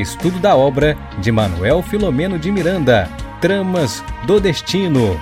estudo 0.00 0.38
da 0.38 0.54
obra 0.54 0.94
de 1.20 1.32
Manuel 1.32 1.82
Filomeno 1.82 2.38
de 2.38 2.52
Miranda, 2.52 3.08
Tramas 3.40 4.02
do 4.26 4.38
Destino. 4.38 5.18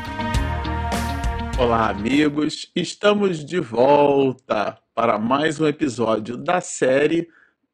Olá, 1.56 1.90
amigos, 1.90 2.70
estamos 2.74 3.44
de 3.44 3.60
volta 3.60 4.76
para 4.92 5.18
mais 5.18 5.60
um 5.60 5.66
episódio 5.66 6.36
da 6.36 6.60
série 6.60 7.28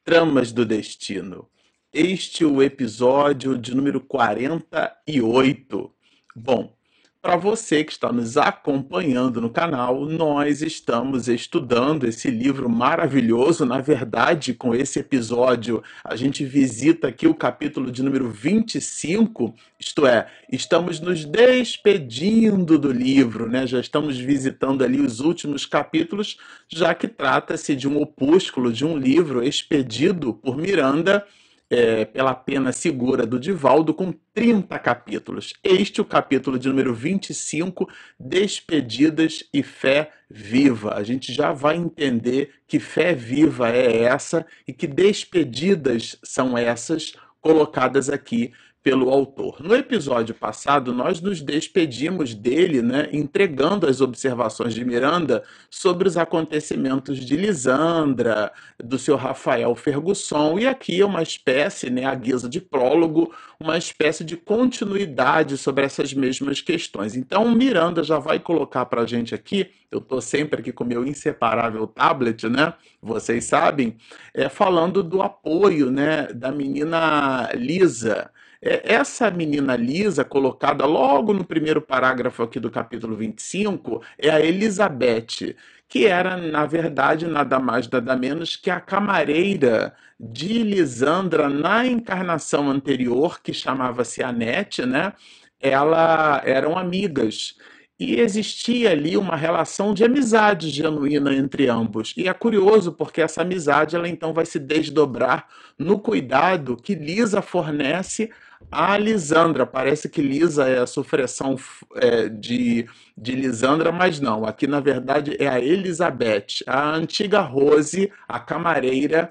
Tramas 0.04 0.52
do 0.52 0.66
Destino. 0.66 1.48
Este 1.92 2.44
é 2.44 2.46
o 2.46 2.62
episódio 2.62 3.56
de 3.56 3.74
número 3.74 4.00
48. 4.00 5.92
Bom, 6.36 6.76
para 7.22 7.36
você 7.36 7.84
que 7.84 7.92
está 7.92 8.10
nos 8.10 8.38
acompanhando 8.38 9.42
no 9.42 9.50
canal, 9.50 10.06
nós 10.06 10.62
estamos 10.62 11.28
estudando 11.28 12.04
esse 12.04 12.30
livro 12.30 12.68
maravilhoso. 12.68 13.66
Na 13.66 13.78
verdade, 13.78 14.54
com 14.54 14.74
esse 14.74 15.00
episódio, 15.00 15.82
a 16.02 16.16
gente 16.16 16.44
visita 16.46 17.08
aqui 17.08 17.26
o 17.26 17.34
capítulo 17.34 17.90
de 17.90 18.02
número 18.02 18.30
25, 18.30 19.54
isto 19.78 20.06
é, 20.06 20.28
estamos 20.50 20.98
nos 20.98 21.26
despedindo 21.26 22.78
do 22.78 22.90
livro, 22.90 23.46
né? 23.46 23.66
Já 23.66 23.80
estamos 23.80 24.16
visitando 24.16 24.82
ali 24.82 25.00
os 25.00 25.20
últimos 25.20 25.66
capítulos, 25.66 26.38
já 26.68 26.94
que 26.94 27.06
trata-se 27.06 27.76
de 27.76 27.86
um 27.86 28.00
opúsculo, 28.00 28.72
de 28.72 28.84
um 28.84 28.96
livro 28.96 29.42
expedido 29.42 30.32
por 30.32 30.56
Miranda 30.56 31.26
é, 31.70 32.04
pela 32.04 32.34
pena 32.34 32.72
segura 32.72 33.24
do 33.24 33.38
Divaldo, 33.38 33.94
com 33.94 34.12
30 34.34 34.76
capítulos. 34.80 35.54
Este 35.62 36.00
é 36.00 36.02
o 36.02 36.06
capítulo 36.06 36.58
de 36.58 36.68
número 36.68 36.92
25, 36.92 37.88
Despedidas 38.18 39.44
e 39.54 39.62
Fé 39.62 40.10
Viva. 40.28 40.94
A 40.94 41.04
gente 41.04 41.32
já 41.32 41.52
vai 41.52 41.76
entender 41.76 42.50
que 42.66 42.80
fé 42.80 43.14
viva 43.14 43.70
é 43.70 44.02
essa 44.02 44.44
e 44.66 44.72
que 44.72 44.86
despedidas 44.86 46.18
são 46.22 46.58
essas 46.58 47.14
colocadas 47.40 48.08
aqui 48.08 48.52
pelo 48.82 49.10
autor. 49.10 49.60
No 49.60 49.74
episódio 49.74 50.34
passado, 50.34 50.92
nós 50.92 51.20
nos 51.20 51.42
despedimos 51.42 52.34
dele, 52.34 52.80
né, 52.80 53.08
entregando 53.12 53.86
as 53.86 54.00
observações 54.00 54.72
de 54.74 54.84
Miranda 54.84 55.42
sobre 55.68 56.08
os 56.08 56.16
acontecimentos 56.16 57.18
de 57.18 57.36
Lisandra, 57.36 58.50
do 58.82 58.98
seu 58.98 59.16
Rafael 59.16 59.74
Fergusson, 59.74 60.58
e 60.58 60.66
aqui 60.66 61.00
é 61.00 61.04
uma 61.04 61.22
espécie, 61.22 61.90
né, 61.90 62.06
a 62.06 62.14
guisa 62.14 62.48
de 62.48 62.58
prólogo, 62.58 63.34
uma 63.58 63.76
espécie 63.76 64.24
de 64.24 64.36
continuidade 64.36 65.58
sobre 65.58 65.84
essas 65.84 66.14
mesmas 66.14 66.62
questões. 66.62 67.14
Então, 67.14 67.54
Miranda 67.54 68.02
já 68.02 68.18
vai 68.18 68.38
colocar 68.38 68.86
para 68.86 69.02
a 69.02 69.06
gente 69.06 69.34
aqui, 69.34 69.70
eu 69.90 69.98
estou 69.98 70.22
sempre 70.22 70.60
aqui 70.60 70.72
com 70.72 70.84
meu 70.84 71.06
inseparável 71.06 71.86
tablet, 71.86 72.48
né, 72.48 72.72
vocês 73.02 73.44
sabem, 73.44 73.96
é, 74.32 74.48
falando 74.48 75.02
do 75.02 75.20
apoio, 75.20 75.90
né, 75.90 76.28
da 76.32 76.50
menina 76.50 77.50
Lisa, 77.54 78.30
essa 78.62 79.30
menina 79.30 79.74
Lisa, 79.76 80.24
colocada 80.24 80.84
logo 80.84 81.32
no 81.32 81.44
primeiro 81.44 81.80
parágrafo 81.80 82.42
aqui 82.42 82.60
do 82.60 82.70
capítulo 82.70 83.16
25, 83.16 84.02
é 84.18 84.30
a 84.30 84.40
Elizabeth, 84.40 85.56
que 85.88 86.06
era, 86.06 86.36
na 86.36 86.66
verdade, 86.66 87.26
nada 87.26 87.58
mais, 87.58 87.88
nada 87.88 88.14
menos 88.16 88.56
que 88.56 88.70
a 88.70 88.80
camareira 88.80 89.94
de 90.18 90.62
Lisandra 90.62 91.48
na 91.48 91.86
encarnação 91.86 92.70
anterior, 92.70 93.40
que 93.42 93.54
chamava-se 93.54 94.22
Anete, 94.22 94.84
né? 94.84 95.14
Ela 95.60 96.42
eram 96.44 96.78
amigas. 96.78 97.56
E 98.00 98.18
existia 98.18 98.92
ali 98.92 99.14
uma 99.14 99.36
relação 99.36 99.92
de 99.92 100.02
amizade 100.02 100.70
genuína 100.70 101.34
entre 101.34 101.68
ambos. 101.68 102.14
E 102.16 102.26
é 102.26 102.32
curioso 102.32 102.92
porque 102.92 103.20
essa 103.20 103.42
amizade 103.42 103.94
ela 103.94 104.08
então 104.08 104.32
vai 104.32 104.46
se 104.46 104.58
desdobrar 104.58 105.46
no 105.78 105.98
cuidado 105.98 106.78
que 106.78 106.94
Lisa 106.94 107.42
fornece 107.42 108.30
a 108.72 108.96
Lisandra, 108.96 109.66
parece 109.66 110.08
que 110.08 110.22
Lisa 110.22 110.66
é 110.66 110.78
a 110.78 110.86
sufressão 110.86 111.56
é, 111.96 112.28
de, 112.30 112.86
de 113.16 113.32
Lisandra, 113.32 113.92
mas 113.92 114.18
não. 114.18 114.46
Aqui, 114.46 114.66
na 114.66 114.80
verdade, 114.80 115.36
é 115.38 115.46
a 115.46 115.60
Elizabeth, 115.60 116.62
a 116.66 116.90
antiga 116.90 117.40
Rose, 117.40 118.10
a 118.26 118.40
camareira 118.40 119.30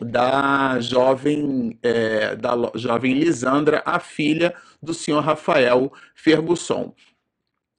da 0.00 0.78
jovem, 0.80 1.78
é, 1.82 2.34
da 2.36 2.52
jovem 2.74 3.14
Lisandra, 3.14 3.82
a 3.84 3.98
filha 3.98 4.54
do 4.82 4.94
senhor 4.94 5.20
Rafael 5.20 5.92
Fergusson. 6.14 6.94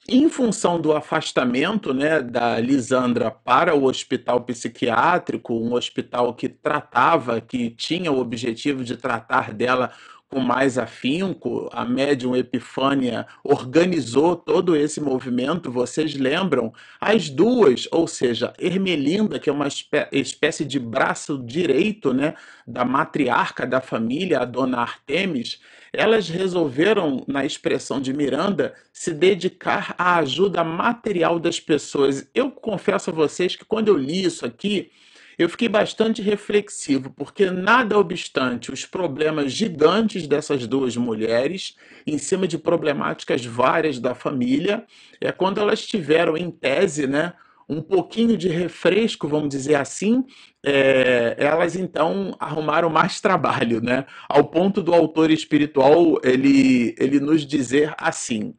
Em 0.10 0.30
função 0.30 0.80
do 0.80 0.94
afastamento 0.94 1.94
né, 1.94 2.22
da 2.22 2.58
Lisandra 2.62 3.30
para 3.30 3.76
o 3.76 3.84
hospital 3.84 4.40
psiquiátrico, 4.40 5.54
um 5.54 5.74
hospital 5.74 6.34
que 6.34 6.48
tratava, 6.48 7.42
que 7.42 7.70
tinha 7.72 8.10
o 8.10 8.20
objetivo 8.20 8.86
de 8.86 8.96
tratar 8.96 9.54
dela 9.54 9.92
com 10.30 10.40
mais 10.40 10.78
afinco, 10.78 11.70
a 11.74 11.84
médium 11.84 12.38
Epifânia 12.38 13.28
organizou 13.44 14.36
todo 14.38 14.78
esse 14.78 15.02
movimento, 15.02 15.70
vocês 15.70 16.16
lembram? 16.16 16.74
As 17.02 17.30
duas, 17.30 17.86
ou 17.92 18.08
seja, 18.08 18.54
Ermelinda, 18.58 19.40
que 19.40 19.50
é 19.50 19.54
uma 19.54 19.68
espécie 20.12 20.64
de 20.64 20.80
braço 20.80 21.38
direito 21.38 22.14
né, 22.14 22.34
da 22.66 22.86
matriarca 22.86 23.68
da 23.68 23.82
família, 23.82 24.40
a 24.40 24.46
dona 24.46 24.80
Artemis, 24.80 25.60
elas 25.94 26.30
resolveram, 26.30 27.24
na 27.28 27.46
expressão 27.46 28.00
de 28.00 28.14
Miranda, 28.14 28.74
se 28.92 29.14
dedicar 29.14 29.96
à 29.98 30.18
ajuda 30.18 30.64
material 30.64 31.40
das 31.40 31.60
pessoas. 31.60 32.30
Eu 32.34 32.52
confesso 32.52 33.10
a 33.10 33.14
vocês 33.14 33.56
que 33.56 33.66
quando 33.66 33.88
eu 33.90 33.98
li 33.98 34.24
isso 34.24 34.46
aqui, 34.46 34.92
eu 35.38 35.48
fiquei 35.48 35.70
bastante 35.70 36.20
reflexivo, 36.22 37.12
porque 37.12 37.52
nada 37.52 37.98
obstante 37.98 38.72
os 38.72 38.86
problemas 38.86 39.54
gigantes 39.54 40.28
dessas 40.28 40.66
duas 40.66 40.98
mulheres, 40.98 41.76
em 42.08 42.18
cima 42.18 42.48
de 42.48 42.58
problemáticas 42.58 43.46
várias 43.46 44.00
da 44.00 44.16
família, 44.16 44.84
é 45.22 45.32
quando 45.32 45.62
elas 45.62 45.86
tiveram, 45.86 46.36
em 46.36 46.50
tese, 46.50 47.06
né, 47.06 47.34
um 47.70 47.82
pouquinho 47.82 48.38
de 48.38 48.48
refresco, 48.48 49.28
vamos 49.28 49.50
dizer 49.50 49.76
assim, 49.76 50.24
é, 50.66 51.36
elas 51.38 51.76
então 51.76 52.36
arrumaram 52.40 52.90
mais 52.90 53.20
trabalho, 53.20 53.82
né? 53.82 54.06
Ao 54.30 54.44
ponto 54.44 54.82
do 54.82 54.94
autor 54.94 55.32
espiritual 55.32 56.20
ele, 56.24 56.96
ele 56.98 57.20
nos 57.20 57.46
dizer 57.46 57.94
assim: 57.98 58.54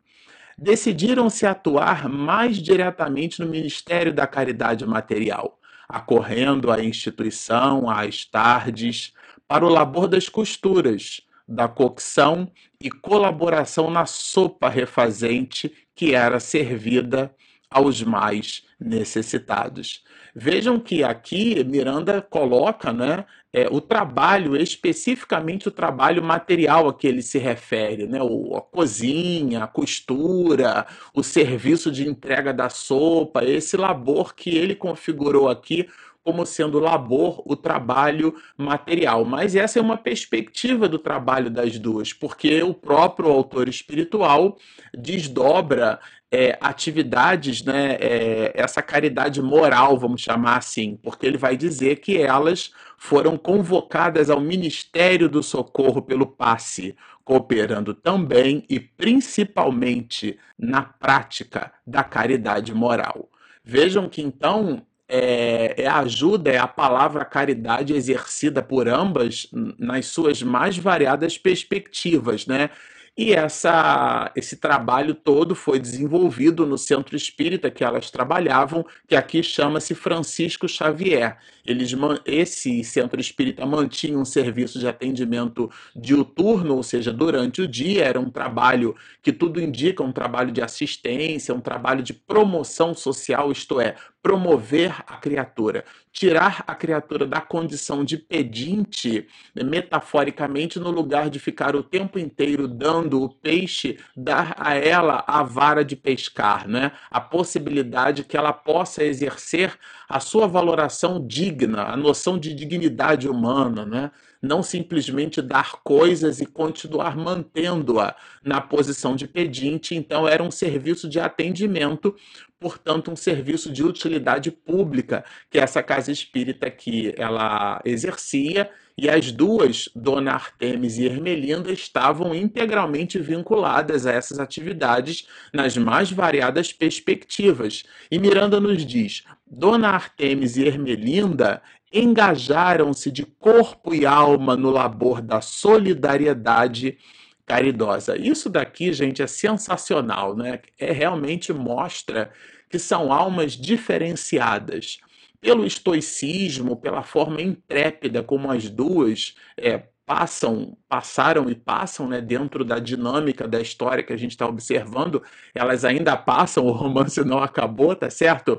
decidiram 0.58 1.30
se 1.30 1.46
atuar 1.46 2.08
mais 2.08 2.58
diretamente 2.58 3.40
no 3.40 3.48
Ministério 3.48 4.12
da 4.12 4.26
Caridade 4.26 4.86
Material 4.86 5.58
acorrendo 5.88 6.70
à 6.70 6.84
instituição 6.84 7.88
às 7.88 8.24
tardes, 8.24 9.14
para 9.46 9.64
o 9.64 9.68
labor 9.70 10.06
das 10.06 10.28
costuras, 10.28 11.22
da 11.48 11.66
cocção 11.66 12.50
e 12.78 12.90
colaboração 12.90 13.90
na 13.90 14.04
sopa 14.04 14.68
refazente 14.68 15.72
que 15.94 16.14
era 16.14 16.38
servida 16.38 17.34
aos 17.70 18.02
mais 18.02 18.62
necessitados. 18.80 20.02
Vejam 20.34 20.78
que 20.78 21.02
aqui 21.02 21.62
Miranda 21.64 22.22
coloca 22.22 22.92
né, 22.92 23.24
é, 23.52 23.66
o 23.70 23.80
trabalho, 23.80 24.56
especificamente 24.56 25.68
o 25.68 25.70
trabalho 25.70 26.22
material 26.22 26.88
a 26.88 26.94
que 26.94 27.06
ele 27.06 27.22
se 27.22 27.38
refere, 27.38 28.06
né, 28.06 28.20
o, 28.22 28.56
a 28.56 28.62
cozinha, 28.62 29.64
a 29.64 29.66
costura, 29.66 30.86
o 31.14 31.22
serviço 31.22 31.90
de 31.90 32.08
entrega 32.08 32.52
da 32.52 32.68
sopa, 32.68 33.44
esse 33.44 33.76
labor 33.76 34.34
que 34.34 34.50
ele 34.50 34.74
configurou 34.74 35.48
aqui 35.48 35.88
como 36.28 36.44
sendo 36.44 36.78
labor 36.78 37.42
o 37.46 37.56
trabalho 37.56 38.34
material. 38.54 39.24
Mas 39.24 39.56
essa 39.56 39.78
é 39.78 39.82
uma 39.82 39.96
perspectiva 39.96 40.86
do 40.86 40.98
trabalho 40.98 41.48
das 41.48 41.78
duas, 41.78 42.12
porque 42.12 42.62
o 42.62 42.74
próprio 42.74 43.30
autor 43.30 43.66
espiritual 43.66 44.58
desdobra 44.92 45.98
é, 46.30 46.58
atividades, 46.60 47.64
né, 47.64 47.96
é, 47.98 48.52
essa 48.54 48.82
caridade 48.82 49.40
moral, 49.40 49.98
vamos 49.98 50.20
chamar 50.20 50.58
assim, 50.58 50.98
porque 51.02 51.24
ele 51.24 51.38
vai 51.38 51.56
dizer 51.56 51.96
que 51.96 52.18
elas 52.20 52.72
foram 52.98 53.38
convocadas 53.38 54.28
ao 54.28 54.38
Ministério 54.38 55.30
do 55.30 55.42
Socorro 55.42 56.02
pelo 56.02 56.26
passe, 56.26 56.94
cooperando 57.24 57.94
também 57.94 58.66
e 58.68 58.78
principalmente 58.78 60.38
na 60.58 60.82
prática 60.82 61.72
da 61.86 62.04
caridade 62.04 62.74
moral. 62.74 63.30
Vejam 63.64 64.10
que 64.10 64.20
então 64.20 64.82
é, 65.08 65.82
é 65.82 65.88
ajuda, 65.88 66.50
é 66.50 66.58
a 66.58 66.68
palavra 66.68 67.24
caridade 67.24 67.94
exercida 67.94 68.62
por 68.62 68.88
ambas 68.88 69.48
nas 69.78 70.06
suas 70.06 70.42
mais 70.42 70.76
variadas 70.76 71.38
perspectivas, 71.38 72.46
né? 72.46 72.70
E 73.18 73.32
essa, 73.32 74.30
esse 74.36 74.56
trabalho 74.56 75.12
todo 75.12 75.52
foi 75.52 75.80
desenvolvido 75.80 76.64
no 76.64 76.78
centro 76.78 77.16
espírita 77.16 77.68
que 77.68 77.82
elas 77.82 78.12
trabalhavam, 78.12 78.86
que 79.08 79.16
aqui 79.16 79.42
chama-se 79.42 79.92
Francisco 79.92 80.68
Xavier. 80.68 81.36
Eles, 81.66 81.92
esse 82.24 82.84
centro 82.84 83.20
espírita 83.20 83.66
mantinha 83.66 84.16
um 84.16 84.24
serviço 84.24 84.78
de 84.78 84.86
atendimento 84.86 85.68
diuturno, 85.96 86.76
ou 86.76 86.82
seja, 86.84 87.12
durante 87.12 87.60
o 87.60 87.66
dia, 87.66 88.04
era 88.04 88.20
um 88.20 88.30
trabalho 88.30 88.94
que 89.20 89.32
tudo 89.32 89.60
indica 89.60 90.00
um 90.00 90.12
trabalho 90.12 90.52
de 90.52 90.62
assistência, 90.62 91.52
um 91.52 91.60
trabalho 91.60 92.04
de 92.04 92.12
promoção 92.12 92.94
social, 92.94 93.50
isto 93.50 93.80
é, 93.80 93.96
promover 94.28 94.94
a 95.06 95.16
criatura, 95.16 95.86
tirar 96.12 96.62
a 96.66 96.74
criatura 96.74 97.26
da 97.26 97.40
condição 97.40 98.04
de 98.04 98.18
pedinte, 98.18 99.26
metaforicamente, 99.54 100.78
no 100.78 100.90
lugar 100.90 101.30
de 101.30 101.38
ficar 101.38 101.74
o 101.74 101.82
tempo 101.82 102.18
inteiro 102.18 102.68
dando 102.68 103.22
o 103.22 103.30
peixe, 103.30 103.98
dar 104.14 104.54
a 104.58 104.74
ela 104.74 105.24
a 105.26 105.42
vara 105.42 105.82
de 105.82 105.96
pescar, 105.96 106.68
né? 106.68 106.92
a 107.10 107.22
possibilidade 107.22 108.22
que 108.22 108.36
ela 108.36 108.52
possa 108.52 109.02
exercer 109.02 109.78
a 110.06 110.20
sua 110.20 110.46
valoração 110.46 111.26
digna, 111.26 111.84
a 111.84 111.96
noção 111.96 112.38
de 112.38 112.52
dignidade 112.54 113.26
humana, 113.26 113.86
né? 113.86 114.10
Não 114.40 114.62
simplesmente 114.62 115.42
dar 115.42 115.82
coisas 115.82 116.40
e 116.40 116.46
continuar 116.46 117.16
mantendo-a 117.16 118.14
na 118.42 118.60
posição 118.60 119.16
de 119.16 119.26
pedinte. 119.26 119.94
Então, 119.94 120.26
era 120.26 120.42
um 120.42 120.50
serviço 120.50 121.08
de 121.08 121.18
atendimento, 121.18 122.14
portanto, 122.58 123.10
um 123.10 123.16
serviço 123.16 123.72
de 123.72 123.82
utilidade 123.82 124.50
pública 124.50 125.24
que 125.50 125.58
essa 125.58 125.82
casa 125.82 126.12
espírita 126.12 126.70
que 126.70 127.12
ela 127.16 127.80
exercia. 127.84 128.70
E 129.00 129.08
as 129.08 129.30
duas, 129.30 129.88
Dona 129.94 130.32
Artemis 130.32 130.98
e 130.98 131.04
Ermelinda, 131.04 131.70
estavam 131.70 132.34
integralmente 132.34 133.16
vinculadas 133.20 134.06
a 134.06 134.12
essas 134.12 134.40
atividades 134.40 135.28
nas 135.54 135.76
mais 135.76 136.10
variadas 136.10 136.72
perspectivas. 136.72 137.84
E 138.10 138.18
Miranda 138.18 138.58
nos 138.58 138.84
diz: 138.84 139.22
Dona 139.46 139.90
Artemis 139.90 140.56
e 140.56 140.66
Ermelinda 140.66 141.62
engajaram-se 141.92 143.10
de 143.10 143.24
corpo 143.24 143.94
e 143.94 144.04
alma 144.04 144.56
no 144.56 144.70
labor 144.70 145.20
da 145.20 145.40
solidariedade 145.40 146.98
caridosa. 147.46 148.16
Isso 148.16 148.50
daqui, 148.50 148.92
gente, 148.92 149.22
é 149.22 149.26
sensacional, 149.26 150.36
né? 150.36 150.60
É 150.78 150.92
realmente 150.92 151.52
mostra 151.52 152.30
que 152.68 152.78
são 152.78 153.10
almas 153.10 153.52
diferenciadas 153.52 154.98
pelo 155.40 155.64
estoicismo, 155.64 156.76
pela 156.76 157.02
forma 157.02 157.40
intrépida 157.40 158.22
como 158.22 158.50
as 158.50 158.68
duas 158.68 159.34
é, 159.56 159.84
passam, 160.08 160.74
passaram 160.88 161.50
e 161.50 161.54
passam, 161.54 162.08
né, 162.08 162.18
dentro 162.18 162.64
da 162.64 162.78
dinâmica 162.78 163.46
da 163.46 163.60
história 163.60 164.02
que 164.02 164.10
a 164.10 164.16
gente 164.16 164.30
está 164.30 164.46
observando, 164.46 165.22
elas 165.54 165.84
ainda 165.84 166.16
passam, 166.16 166.64
o 166.66 166.72
romance 166.72 167.22
não 167.22 167.42
acabou, 167.42 167.94
tá 167.94 168.08
certo? 168.08 168.58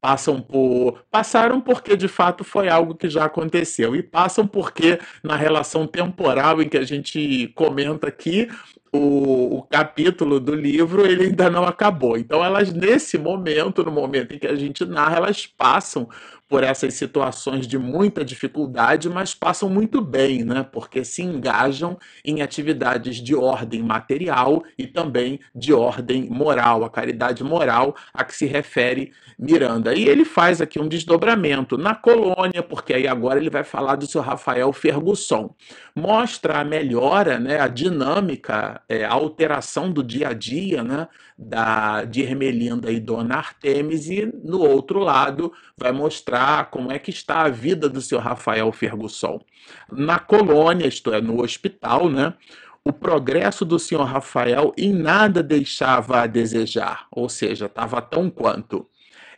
Passam 0.00 0.40
por. 0.40 1.04
Passaram 1.10 1.60
porque 1.60 1.96
de 1.96 2.08
fato 2.08 2.42
foi 2.44 2.70
algo 2.70 2.94
que 2.94 3.10
já 3.10 3.26
aconteceu, 3.26 3.94
e 3.94 4.02
passam 4.02 4.46
porque, 4.46 4.98
na 5.22 5.36
relação 5.36 5.86
temporal 5.86 6.62
em 6.62 6.68
que 6.68 6.78
a 6.78 6.84
gente 6.84 7.48
comenta 7.48 8.08
aqui, 8.08 8.48
o, 8.90 9.58
o, 9.58 9.62
capítulo 9.64 10.40
do 10.40 10.54
livro 10.54 11.04
ele 11.04 11.24
ainda 11.24 11.50
não 11.50 11.64
acabou. 11.64 12.16
Então, 12.16 12.42
elas, 12.42 12.72
nesse 12.72 13.18
momento, 13.18 13.84
no 13.84 13.90
momento 13.90 14.34
em 14.34 14.38
que 14.38 14.46
a 14.46 14.54
gente 14.54 14.84
narra, 14.86 15.18
elas 15.18 15.46
passam 15.46 16.08
por 16.48 16.62
essas 16.62 16.94
situações 16.94 17.66
de 17.66 17.78
muita 17.78 18.24
dificuldade, 18.24 19.08
mas 19.08 19.34
passam 19.34 19.68
muito 19.68 20.00
bem, 20.00 20.44
né? 20.44 20.62
Porque 20.62 21.04
se 21.04 21.22
engajam 21.22 21.98
em 22.24 22.40
atividades 22.40 23.16
de 23.16 23.34
ordem 23.34 23.82
material 23.82 24.62
e 24.78 24.86
também 24.86 25.40
de 25.54 25.72
ordem 25.72 26.28
moral, 26.30 26.84
a 26.84 26.90
caridade 26.90 27.42
moral 27.42 27.96
a 28.14 28.24
que 28.24 28.34
se 28.34 28.46
refere 28.46 29.12
Miranda. 29.38 29.94
E 29.94 30.08
ele 30.08 30.24
faz 30.24 30.60
aqui 30.60 30.80
um 30.80 30.88
desdobramento 30.88 31.76
na 31.76 31.94
colônia, 31.94 32.62
porque 32.62 32.94
aí 32.94 33.06
agora 33.06 33.38
ele 33.38 33.50
vai 33.50 33.64
falar 33.64 33.96
do 33.96 34.06
seu 34.06 34.22
Rafael 34.22 34.72
Fergusson. 34.72 35.54
Mostra 35.94 36.60
a 36.60 36.64
melhora, 36.64 37.38
né, 37.38 37.60
a 37.60 37.68
dinâmica, 37.68 38.80
é, 38.88 39.04
a 39.04 39.12
alteração 39.12 39.90
do 39.90 40.02
dia 40.02 40.28
a 40.28 40.32
dia, 40.32 40.82
né, 40.82 41.08
da, 41.36 42.04
de 42.04 42.22
Ermelinda 42.22 42.90
e 42.90 42.98
Dona 42.98 43.36
Artemis, 43.36 44.08
e 44.08 44.26
no 44.42 44.60
outro 44.60 45.00
lado 45.00 45.52
vai 45.76 45.92
mostrar 45.92 46.35
como 46.70 46.92
é 46.92 46.98
que 46.98 47.10
está 47.10 47.42
a 47.42 47.48
vida 47.48 47.88
do 47.88 48.00
seu 48.00 48.18
Rafael 48.18 48.70
Ferguson. 48.72 49.40
Na 49.90 50.18
colônia, 50.18 50.86
isto 50.86 51.12
é, 51.12 51.20
no 51.20 51.42
hospital, 51.42 52.08
né? 52.08 52.34
O 52.84 52.92
progresso 52.92 53.64
do 53.64 53.78
senhor 53.78 54.04
Rafael 54.04 54.72
em 54.76 54.92
nada 54.92 55.42
deixava 55.42 56.20
a 56.20 56.26
desejar, 56.26 57.06
ou 57.10 57.28
seja, 57.28 57.66
estava 57.66 58.00
tão 58.00 58.30
quanto. 58.30 58.86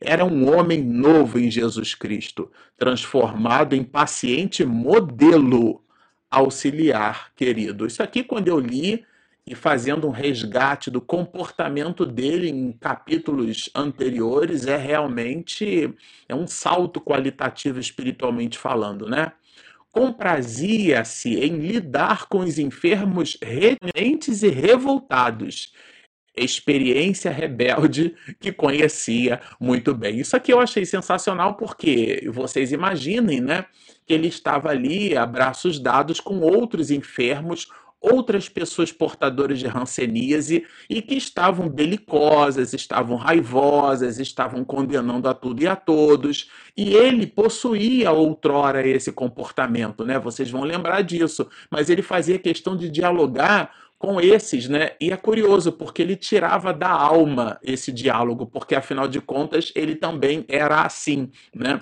Era 0.00 0.25
um 0.25 0.55
homem 0.55 0.83
novo 0.83 1.39
em 1.39 1.50
Jesus 1.50 1.95
Cristo, 1.95 2.50
transformado 2.77 3.75
em 3.75 3.83
paciente 3.83 4.65
modelo 4.65 5.83
auxiliar, 6.31 7.33
querido. 7.35 7.87
Isso 7.87 8.03
aqui, 8.03 8.23
quando 8.23 8.49
eu 8.49 8.61
li, 8.61 9.05
e 9.49 9.55
fazendo 9.55 10.06
um 10.06 10.11
resgate 10.11 10.91
do 10.91 11.00
comportamento 11.00 12.05
dele 12.05 12.50
em 12.50 12.71
capítulos 12.73 13.71
anteriores 13.75 14.67
é 14.67 14.77
realmente 14.77 15.95
é 16.29 16.35
um 16.35 16.47
salto 16.47 17.00
qualitativo 17.00 17.81
espiritualmente 17.81 18.59
falando, 18.59 19.09
né? 19.09 19.33
Comprazia-se 19.91 21.35
em 21.41 21.56
lidar 21.56 22.27
com 22.27 22.41
os 22.41 22.59
enfermos 22.59 23.39
renentes 23.43 24.43
e 24.43 24.49
revoltados, 24.49 25.73
experiência 26.37 27.31
rebelde 27.31 28.15
que 28.39 28.53
conhecia 28.53 29.41
muito 29.59 29.95
bem. 29.95 30.21
Isso 30.21 30.37
aqui 30.37 30.53
eu 30.53 30.61
achei 30.61 30.85
sensacional 30.85 31.55
porque 31.55 32.29
vocês 32.31 32.71
imaginem, 32.71 33.41
né, 33.41 33.65
que 34.06 34.12
ele 34.12 34.29
estava 34.29 34.69
ali 34.69 35.17
a 35.17 35.25
braços 35.25 35.81
dados 35.81 36.21
com 36.21 36.39
outros 36.41 36.91
enfermos 36.91 37.67
outras 38.00 38.49
pessoas 38.49 38.93
portadoras 38.93 39.59
de 39.59 39.67
hanseníase 39.67 40.65
e 40.89 41.03
que 41.03 41.15
estavam 41.15 41.69
belicosas, 41.69 42.73
estavam 42.73 43.17
raivosas, 43.17 44.19
estavam 44.19 44.65
condenando 44.65 45.29
a 45.29 45.35
tudo 45.35 45.62
e 45.62 45.67
a 45.67 45.75
todos. 45.75 46.50
E 46.77 46.95
ele 46.95 47.27
possuía 47.27 48.12
outrora 48.12 48.87
esse 48.87 49.11
comportamento, 49.11 50.05
né? 50.05 50.19
Vocês 50.19 50.50
vão 50.50 50.62
lembrar 50.62 51.03
disso. 51.03 51.49
Mas 51.71 51.91
ele 51.91 52.03
fazia 52.03 52.39
questão 52.39 52.77
de 52.77 52.89
dialogar 52.89 53.73
com 53.99 54.21
esses, 54.21 54.69
né? 54.69 54.93
E 55.00 55.11
é 55.11 55.17
curioso 55.17 55.73
porque 55.73 56.03
ele 56.03 56.15
tirava 56.15 56.73
da 56.73 56.91
alma 56.91 57.59
esse 57.62 57.91
diálogo, 57.91 58.47
porque 58.47 58.75
afinal 58.75 59.09
de 59.09 59.21
contas 59.21 59.73
ele 59.75 59.97
também 59.97 60.45
era 60.49 60.83
assim, 60.83 61.31
né? 61.55 61.81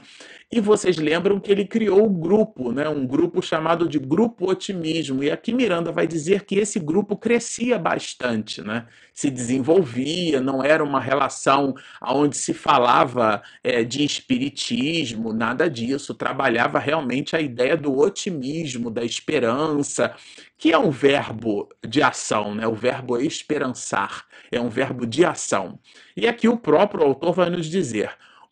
E 0.51 0.61
vocês 0.61 0.97
lembram 0.97 1.41
que 1.41 1.51
ele 1.51 1.65
criou 1.65 2.03
o 2.03 2.07
um 2.07 2.21
grupo, 2.21 2.71
né? 2.71 2.89
um 2.89 3.05
grupo 3.05 3.43
chamado 3.43 3.89
de 3.89 3.99
Grupo 3.99 4.49
Otimismo. 4.49 5.25
E 5.25 5.31
aqui 5.31 5.53
Miranda 5.53 5.91
vai 5.91 6.07
dizer 6.07 6.45
que 6.45 6.55
esse 6.55 6.79
grupo 6.79 7.17
crescia 7.17 7.77
bastante, 7.77 8.63
né? 8.63 8.87
se 9.13 9.29
desenvolvia, 9.31 10.43
não 10.43 10.63
era 10.63 10.85
uma 10.85 11.01
relação 11.01 11.75
onde 12.03 12.37
se 12.37 12.53
falava 12.53 13.43
é, 13.65 13.83
de 13.83 14.05
espiritismo, 14.05 15.33
nada 15.33 15.71
disso. 15.71 16.15
Trabalhava 16.15 16.79
realmente 16.79 17.35
a 17.35 17.41
ideia 17.41 17.77
do 17.77 17.97
otimismo, 17.99 18.91
da 18.91 19.03
esperança, 19.03 20.15
que 20.57 20.73
é 20.73 20.79
um 20.79 20.91
verbo 20.91 21.69
de 21.87 22.03
ação, 22.03 22.55
né? 22.55 22.67
o 22.67 22.75
verbo 22.75 23.19
esperançar, 23.19 24.25
é 24.51 24.61
um 24.61 24.69
verbo 24.69 25.07
de 25.07 25.25
ação. 25.25 25.79
E 26.17 26.27
aqui 26.27 26.49
o 26.49 26.57
próprio 26.57 27.05
autor 27.05 27.33
vai 27.33 27.51
nos 27.51 27.67
dizer. 27.67 28.11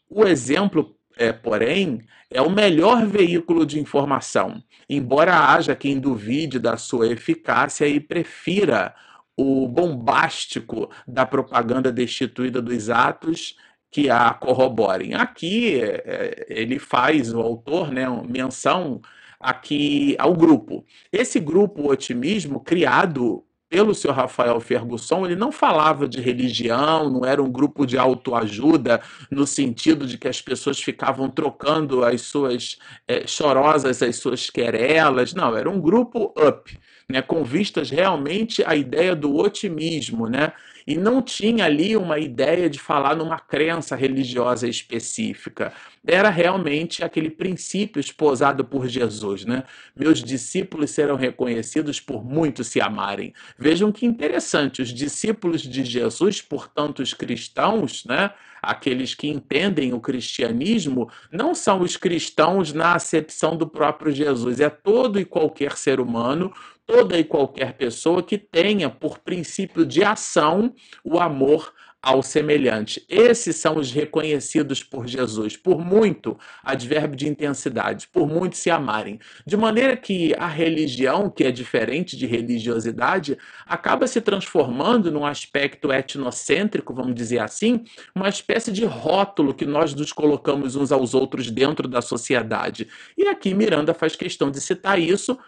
O 0.08 0.24
exemplo 0.26 0.94
é, 1.16 1.32
porém, 1.32 2.02
é 2.30 2.42
o 2.42 2.50
melhor 2.50 3.06
veículo 3.06 3.64
de 3.64 3.78
informação, 3.78 4.62
embora 4.88 5.52
haja 5.52 5.74
quem 5.74 5.98
duvide 5.98 6.58
da 6.58 6.76
sua 6.76 7.06
eficácia 7.06 7.86
e 7.86 8.00
prefira 8.00 8.94
o 9.36 9.66
bombástico 9.68 10.90
da 11.06 11.26
propaganda 11.26 11.90
destituída 11.92 12.60
dos 12.60 12.90
atos 12.90 13.56
que 13.90 14.10
a 14.10 14.32
corroborem. 14.34 15.14
Aqui 15.14 15.80
é, 15.80 16.46
ele 16.48 16.78
faz, 16.78 17.32
o 17.32 17.40
autor, 17.40 17.92
né, 17.92 18.06
menção 18.28 19.00
aqui 19.44 20.16
ao 20.18 20.34
grupo. 20.34 20.84
Esse 21.12 21.38
grupo 21.38 21.90
Otimismo, 21.90 22.60
criado 22.60 23.44
pelo 23.68 23.94
senhor 23.94 24.14
Rafael 24.14 24.60
Ferguson, 24.60 25.26
ele 25.26 25.34
não 25.34 25.50
falava 25.50 26.08
de 26.08 26.20
religião, 26.20 27.10
não 27.10 27.24
era 27.24 27.42
um 27.42 27.50
grupo 27.50 27.84
de 27.84 27.98
autoajuda, 27.98 29.02
no 29.30 29.46
sentido 29.46 30.06
de 30.06 30.16
que 30.16 30.28
as 30.28 30.40
pessoas 30.40 30.80
ficavam 30.80 31.28
trocando 31.28 32.04
as 32.04 32.22
suas 32.22 32.78
é, 33.08 33.26
chorosas, 33.26 34.00
as 34.00 34.16
suas 34.16 34.48
querelas. 34.48 35.34
Não, 35.34 35.56
era 35.56 35.68
um 35.68 35.80
grupo 35.80 36.32
up, 36.38 36.78
né, 37.08 37.22
com 37.22 37.44
vistas 37.44 37.90
realmente 37.90 38.62
à 38.64 38.74
ideia 38.74 39.14
do 39.14 39.36
otimismo, 39.36 40.28
né? 40.28 40.52
e 40.86 40.96
não 40.96 41.22
tinha 41.22 41.64
ali 41.64 41.96
uma 41.96 42.18
ideia 42.18 42.68
de 42.68 42.78
falar 42.78 43.16
numa 43.16 43.38
crença 43.38 43.96
religiosa 43.96 44.68
específica. 44.68 45.72
Era 46.06 46.28
realmente 46.28 47.02
aquele 47.02 47.30
princípio 47.30 47.98
esposado 47.98 48.64
por 48.64 48.86
Jesus, 48.86 49.44
né? 49.46 49.64
Meus 49.96 50.22
discípulos 50.22 50.90
serão 50.90 51.16
reconhecidos 51.16 52.00
por 52.00 52.22
muito 52.22 52.62
se 52.62 52.80
amarem. 52.80 53.32
Vejam 53.58 53.90
que 53.90 54.04
interessante, 54.04 54.82
os 54.82 54.92
discípulos 54.92 55.62
de 55.62 55.84
Jesus, 55.84 56.42
portanto 56.42 57.00
os 57.00 57.14
cristãos, 57.14 58.04
né? 58.04 58.30
Aqueles 58.60 59.14
que 59.14 59.28
entendem 59.28 59.92
o 59.92 60.00
cristianismo 60.00 61.10
não 61.30 61.54
são 61.54 61.82
os 61.82 61.98
cristãos 61.98 62.72
na 62.72 62.94
acepção 62.94 63.56
do 63.56 63.66
próprio 63.66 64.10
Jesus, 64.10 64.58
é 64.58 64.70
todo 64.70 65.20
e 65.20 65.24
qualquer 65.24 65.76
ser 65.76 66.00
humano 66.00 66.52
toda 66.86 67.18
e 67.18 67.24
qualquer 67.24 67.74
pessoa 67.74 68.22
que 68.22 68.38
tenha 68.38 68.90
por 68.90 69.18
princípio 69.18 69.84
de 69.86 70.02
ação 70.02 70.74
o 71.02 71.18
amor 71.18 71.72
ao 72.04 72.22
semelhante. 72.22 73.02
Esses 73.08 73.56
são 73.56 73.78
os 73.78 73.90
reconhecidos 73.90 74.82
por 74.82 75.06
Jesus, 75.06 75.56
por 75.56 75.82
muito, 75.82 76.36
advérbio 76.62 77.16
de 77.16 77.26
intensidade, 77.26 78.06
por 78.08 78.28
muito 78.28 78.58
se 78.58 78.70
amarem. 78.70 79.18
De 79.46 79.56
maneira 79.56 79.96
que 79.96 80.34
a 80.38 80.46
religião, 80.46 81.30
que 81.30 81.44
é 81.44 81.50
diferente 81.50 82.14
de 82.14 82.26
religiosidade, 82.26 83.38
acaba 83.64 84.06
se 84.06 84.20
transformando 84.20 85.10
num 85.10 85.24
aspecto 85.24 85.90
etnocêntrico, 85.90 86.92
vamos 86.92 87.14
dizer 87.14 87.38
assim, 87.38 87.82
uma 88.14 88.28
espécie 88.28 88.70
de 88.70 88.84
rótulo 88.84 89.54
que 89.54 89.64
nós 89.64 89.94
nos 89.94 90.12
colocamos 90.12 90.76
uns 90.76 90.92
aos 90.92 91.14
outros 91.14 91.50
dentro 91.50 91.88
da 91.88 92.02
sociedade. 92.02 92.86
E 93.16 93.26
aqui 93.28 93.54
Miranda 93.54 93.94
faz 93.94 94.14
questão 94.14 94.50
de 94.50 94.60
citar 94.60 94.98
isso 94.98 95.38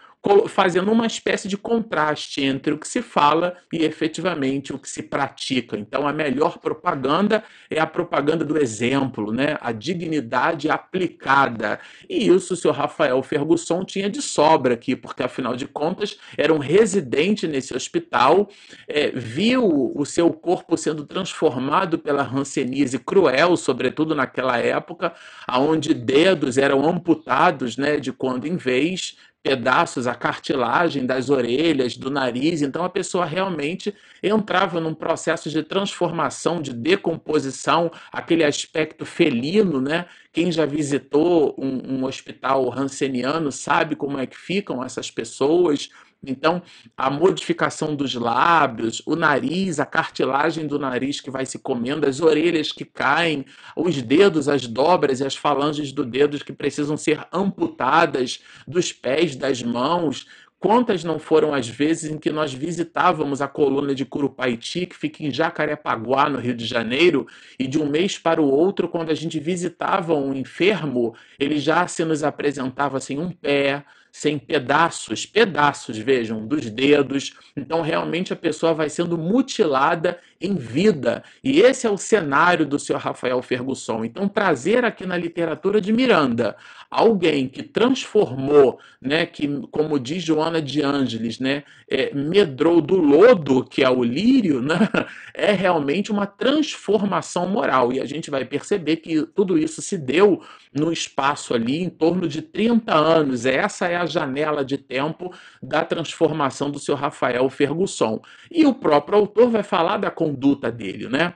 fazendo 0.47 0.91
uma 0.91 1.05
espécie 1.05 1.47
de 1.47 1.57
contraste 1.57 2.43
entre 2.43 2.73
o 2.73 2.77
que 2.77 2.87
se 2.87 3.01
fala 3.01 3.55
e 3.71 3.83
efetivamente 3.83 4.73
o 4.73 4.79
que 4.79 4.89
se 4.89 5.03
pratica. 5.03 5.77
Então, 5.77 6.07
a 6.07 6.11
melhor 6.11 6.57
propaganda 6.57 7.43
é 7.69 7.79
a 7.79 7.87
propaganda 7.87 8.43
do 8.43 8.57
exemplo, 8.57 9.31
né? 9.31 9.57
a 9.61 9.71
dignidade 9.71 10.69
aplicada. 10.69 11.79
E 12.09 12.27
isso 12.27 12.53
o 12.53 12.57
senhor 12.57 12.73
Rafael 12.73 13.21
Fergusson 13.23 13.85
tinha 13.85 14.09
de 14.09 14.21
sobra 14.21 14.73
aqui, 14.73 14.95
porque 14.95 15.23
afinal 15.23 15.55
de 15.55 15.65
contas 15.65 16.17
era 16.37 16.53
um 16.53 16.57
residente 16.57 17.47
nesse 17.47 17.75
hospital, 17.75 18.49
é, 18.87 19.11
viu 19.11 19.93
o 19.95 20.05
seu 20.05 20.31
corpo 20.31 20.75
sendo 20.75 21.05
transformado 21.05 21.97
pela 21.97 22.23
rancenise 22.23 22.99
cruel, 22.99 23.55
sobretudo 23.55 24.13
naquela 24.13 24.57
época, 24.57 25.13
onde 25.49 25.93
dedos 25.93 26.57
eram 26.57 26.87
amputados 26.87 27.77
né, 27.77 27.97
de 27.97 28.11
quando 28.11 28.45
em 28.45 28.57
vez, 28.57 29.15
pedaços, 29.47 30.07
a 30.07 30.13
cartilagem 30.13 31.05
das 31.05 31.29
orelhas, 31.29 31.95
do 31.95 32.11
nariz. 32.11 32.61
Então 32.61 32.83
a 32.83 32.89
pessoa 32.89 33.25
realmente 33.25 33.95
entrava 34.21 34.81
num 34.81 34.93
processo 34.93 35.49
de 35.49 35.63
transformação, 35.63 36.61
de 36.61 36.73
decomposição, 36.73 37.89
aquele 38.11 38.43
aspecto 38.43 39.05
felino, 39.05 39.79
né? 39.79 40.05
Quem 40.33 40.51
já 40.51 40.65
visitou 40.65 41.55
um, 41.57 41.95
um 41.95 42.03
hospital 42.03 42.67
ranceniano 42.67 43.49
sabe 43.49 43.95
como 43.95 44.19
é 44.19 44.27
que 44.27 44.37
ficam 44.37 44.83
essas 44.83 45.09
pessoas 45.09 45.89
então, 46.25 46.61
a 46.95 47.09
modificação 47.09 47.95
dos 47.95 48.15
lábios, 48.15 49.01
o 49.05 49.15
nariz, 49.15 49.79
a 49.79 49.85
cartilagem 49.85 50.65
do 50.65 50.79
nariz 50.79 51.21
que 51.21 51.29
vai 51.29 51.45
se 51.45 51.59
comendo, 51.59 52.07
as 52.07 52.19
orelhas 52.19 52.71
que 52.71 52.83
caem, 52.83 53.45
os 53.75 54.01
dedos, 54.01 54.49
as 54.49 54.65
dobras 54.65 55.19
e 55.19 55.25
as 55.25 55.35
falanges 55.35 55.91
do 55.91 56.03
dedo 56.03 56.43
que 56.43 56.53
precisam 56.53 56.97
ser 56.97 57.25
amputadas 57.31 58.41
dos 58.67 58.91
pés, 58.91 59.35
das 59.35 59.61
mãos. 59.61 60.25
Quantas 60.59 61.03
não 61.03 61.19
foram 61.19 61.53
as 61.53 61.69
vezes 61.69 62.09
em 62.09 62.17
que 62.17 62.31
nós 62.31 62.51
visitávamos 62.51 63.43
a 63.43 63.47
coluna 63.47 63.93
de 63.93 64.03
Curupaiti, 64.03 64.87
que 64.87 64.95
fica 64.95 65.23
em 65.23 65.29
Jacarepaguá, 65.29 66.27
no 66.29 66.39
Rio 66.39 66.55
de 66.55 66.65
Janeiro, 66.65 67.27
e 67.59 67.67
de 67.67 67.77
um 67.77 67.87
mês 67.87 68.17
para 68.17 68.41
o 68.41 68.49
outro, 68.49 68.89
quando 68.89 69.11
a 69.11 69.13
gente 69.13 69.39
visitava 69.39 70.15
um 70.15 70.33
enfermo, 70.33 71.13
ele 71.39 71.59
já 71.59 71.87
se 71.87 72.03
nos 72.03 72.23
apresentava 72.23 72.99
sem 72.99 73.19
um 73.19 73.29
pé, 73.29 73.85
sem 74.17 74.39
pedaços, 74.39 75.27
pedaços, 75.27 75.95
vejam, 75.95 76.43
dos 76.43 76.71
dedos. 76.71 77.35
Então, 77.55 77.81
realmente, 77.81 78.33
a 78.33 78.35
pessoa 78.35 78.73
vai 78.73 78.89
sendo 78.89 79.15
mutilada 79.15 80.17
em 80.41 80.55
vida. 80.55 81.23
E 81.43 81.59
esse 81.59 81.85
é 81.85 81.89
o 81.89 81.99
cenário 81.99 82.65
do 82.65 82.79
senhor 82.79 82.97
Rafael 82.97 83.39
Fergusson. 83.43 84.03
Então, 84.03 84.27
trazer 84.27 84.83
aqui 84.83 85.05
na 85.05 85.15
literatura 85.15 85.79
de 85.79 85.93
Miranda 85.93 86.57
alguém 86.89 87.47
que 87.47 87.61
transformou, 87.63 88.79
né, 89.01 89.25
que, 89.25 89.47
como 89.71 89.99
diz 89.99 90.23
Joana 90.23 90.61
de 90.61 90.81
Ângeles, 90.81 91.39
né, 91.39 91.63
é, 91.89 92.13
medrou 92.13 92.81
do 92.81 92.95
lodo, 92.95 93.63
que 93.63 93.83
é 93.83 93.89
o 93.89 94.03
lírio, 94.03 94.61
né, 94.61 94.77
é 95.33 95.51
realmente 95.51 96.11
uma 96.11 96.25
transformação 96.25 97.47
moral. 97.47 97.91
E 97.91 97.99
a 97.99 98.05
gente 98.05 98.29
vai 98.29 98.45
perceber 98.45 98.97
que 98.97 99.25
tudo 99.27 99.57
isso 99.57 99.81
se 99.81 99.97
deu 99.97 100.41
no 100.73 100.91
espaço 100.91 101.53
ali 101.53 101.81
em 101.81 101.89
torno 101.89 102.27
de 102.27 102.41
30 102.41 102.93
anos. 102.93 103.45
Essa 103.45 103.87
é 103.87 103.95
a 103.95 104.05
janela 104.05 104.63
de 104.63 104.77
tempo 104.77 105.33
da 105.61 105.83
transformação 105.83 106.71
do 106.71 106.79
seu 106.79 106.95
Rafael 106.95 107.49
Fergusson. 107.49 108.21
E 108.49 108.65
o 108.65 108.73
próprio 108.73 109.17
autor 109.17 109.49
vai 109.49 109.63
falar 109.63 109.97
da 109.97 110.11
conduta 110.11 110.71
dele, 110.71 111.07
né? 111.09 111.33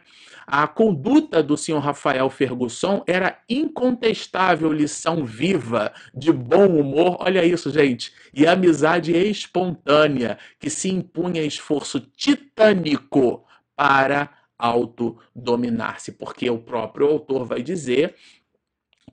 A 0.53 0.67
conduta 0.67 1.41
do 1.41 1.55
senhor 1.55 1.79
Rafael 1.79 2.29
Fergusson 2.29 3.05
era 3.07 3.41
incontestável 3.47 4.69
lição 4.69 5.23
viva 5.23 5.93
de 6.13 6.29
bom 6.29 6.67
humor, 6.67 7.15
olha 7.21 7.45
isso, 7.45 7.71
gente, 7.71 8.11
e 8.33 8.45
amizade 8.45 9.13
espontânea 9.13 10.37
que 10.59 10.69
se 10.69 10.89
impunha 10.89 11.41
esforço 11.41 12.01
titânico 12.01 13.45
para 13.77 14.29
autodominar-se, 14.59 16.11
porque 16.11 16.49
o 16.49 16.59
próprio 16.59 17.07
autor 17.07 17.45
vai 17.45 17.63
dizer 17.63 18.15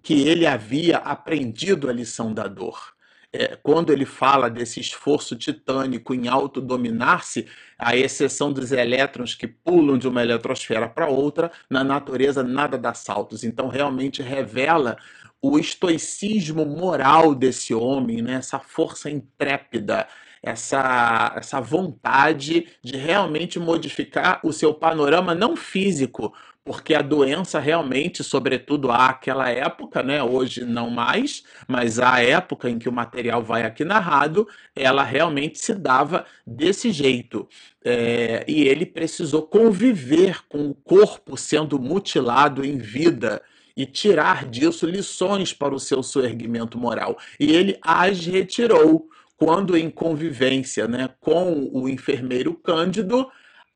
que 0.02 0.26
ele 0.26 0.44
havia 0.44 0.96
aprendido 0.96 1.88
a 1.88 1.92
lição 1.92 2.34
da 2.34 2.48
dor 2.48 2.97
é, 3.32 3.56
quando 3.56 3.92
ele 3.92 4.06
fala 4.06 4.48
desse 4.48 4.80
esforço 4.80 5.36
titânico 5.36 6.14
em 6.14 6.28
autodominar-se, 6.28 7.46
à 7.78 7.96
exceção 7.96 8.52
dos 8.52 8.72
elétrons 8.72 9.34
que 9.34 9.46
pulam 9.46 9.98
de 9.98 10.08
uma 10.08 10.22
eletrosfera 10.22 10.88
para 10.88 11.08
outra, 11.08 11.50
na 11.68 11.84
natureza 11.84 12.42
nada 12.42 12.78
dá 12.78 12.94
saltos. 12.94 13.44
Então, 13.44 13.68
realmente 13.68 14.22
revela 14.22 14.96
o 15.40 15.58
estoicismo 15.58 16.64
moral 16.64 17.34
desse 17.34 17.74
homem, 17.74 18.22
né? 18.22 18.34
essa 18.34 18.58
força 18.58 19.10
intrépida, 19.10 20.08
essa, 20.42 21.34
essa 21.36 21.60
vontade 21.60 22.66
de 22.82 22.96
realmente 22.96 23.58
modificar 23.58 24.40
o 24.42 24.52
seu 24.52 24.72
panorama, 24.74 25.34
não 25.34 25.56
físico, 25.56 26.32
porque 26.68 26.94
a 26.94 27.00
doença 27.00 27.58
realmente, 27.58 28.22
sobretudo 28.22 28.92
àquela 28.92 29.48
época, 29.48 30.02
né, 30.02 30.22
hoje 30.22 30.66
não 30.66 30.90
mais, 30.90 31.42
mas 31.66 31.98
à 31.98 32.22
época 32.22 32.68
em 32.68 32.78
que 32.78 32.90
o 32.90 32.92
material 32.92 33.42
vai 33.42 33.62
aqui 33.62 33.86
narrado, 33.86 34.46
ela 34.76 35.02
realmente 35.02 35.58
se 35.58 35.74
dava 35.74 36.26
desse 36.46 36.92
jeito. 36.92 37.48
É, 37.82 38.44
e 38.46 38.64
ele 38.64 38.84
precisou 38.84 39.46
conviver 39.46 40.46
com 40.46 40.68
o 40.68 40.74
corpo 40.74 41.38
sendo 41.38 41.78
mutilado 41.78 42.62
em 42.62 42.76
vida 42.76 43.40
e 43.74 43.86
tirar 43.86 44.44
disso 44.44 44.84
lições 44.84 45.54
para 45.54 45.74
o 45.74 45.80
seu 45.80 46.02
soerguimento 46.02 46.76
moral. 46.76 47.16
E 47.40 47.50
ele 47.50 47.78
as 47.80 48.26
retirou 48.26 49.08
quando 49.38 49.74
em 49.74 49.88
convivência 49.88 50.86
né, 50.86 51.08
com 51.18 51.70
o 51.72 51.88
enfermeiro 51.88 52.52
Cândido, 52.52 53.26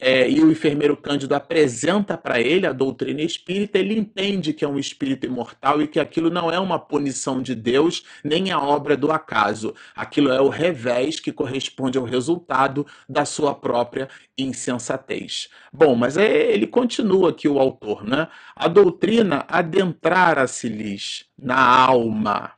é, 0.05 0.29
e 0.29 0.41
o 0.41 0.51
enfermeiro 0.51 0.97
Cândido 0.97 1.33
apresenta 1.33 2.19
para 2.19 2.41
ele 2.41 2.67
a 2.67 2.73
doutrina 2.73 3.23
espírita, 3.23 3.79
ele 3.79 3.97
entende 3.97 4.53
que 4.53 4.65
é 4.65 4.69
um 4.69 4.77
espírito 4.77 5.27
imortal 5.27 5.81
e 5.81 5.87
que 5.87 6.01
aquilo 6.01 6.29
não 6.29 6.51
é 6.51 6.59
uma 6.59 6.77
punição 6.77 7.41
de 7.41 7.55
Deus, 7.55 8.03
nem 8.25 8.51
a 8.51 8.61
obra 8.61 8.97
do 8.97 9.13
acaso. 9.13 9.73
Aquilo 9.95 10.33
é 10.33 10.41
o 10.41 10.49
revés 10.49 11.21
que 11.21 11.31
corresponde 11.31 11.99
ao 11.99 12.05
resultado 12.05 12.85
da 13.09 13.25
sua 13.25 13.55
própria 13.55 14.09
insensatez. 14.37 15.49
Bom, 15.73 15.95
mas 15.95 16.17
é, 16.17 16.51
ele 16.53 16.67
continua 16.67 17.31
aqui, 17.31 17.47
o 17.47 17.61
autor, 17.61 18.03
né? 18.03 18.27
A 18.57 18.67
doutrina 18.67 19.45
adentrara-se-lhes 19.47 21.27
na 21.39 21.65
alma. 21.65 22.51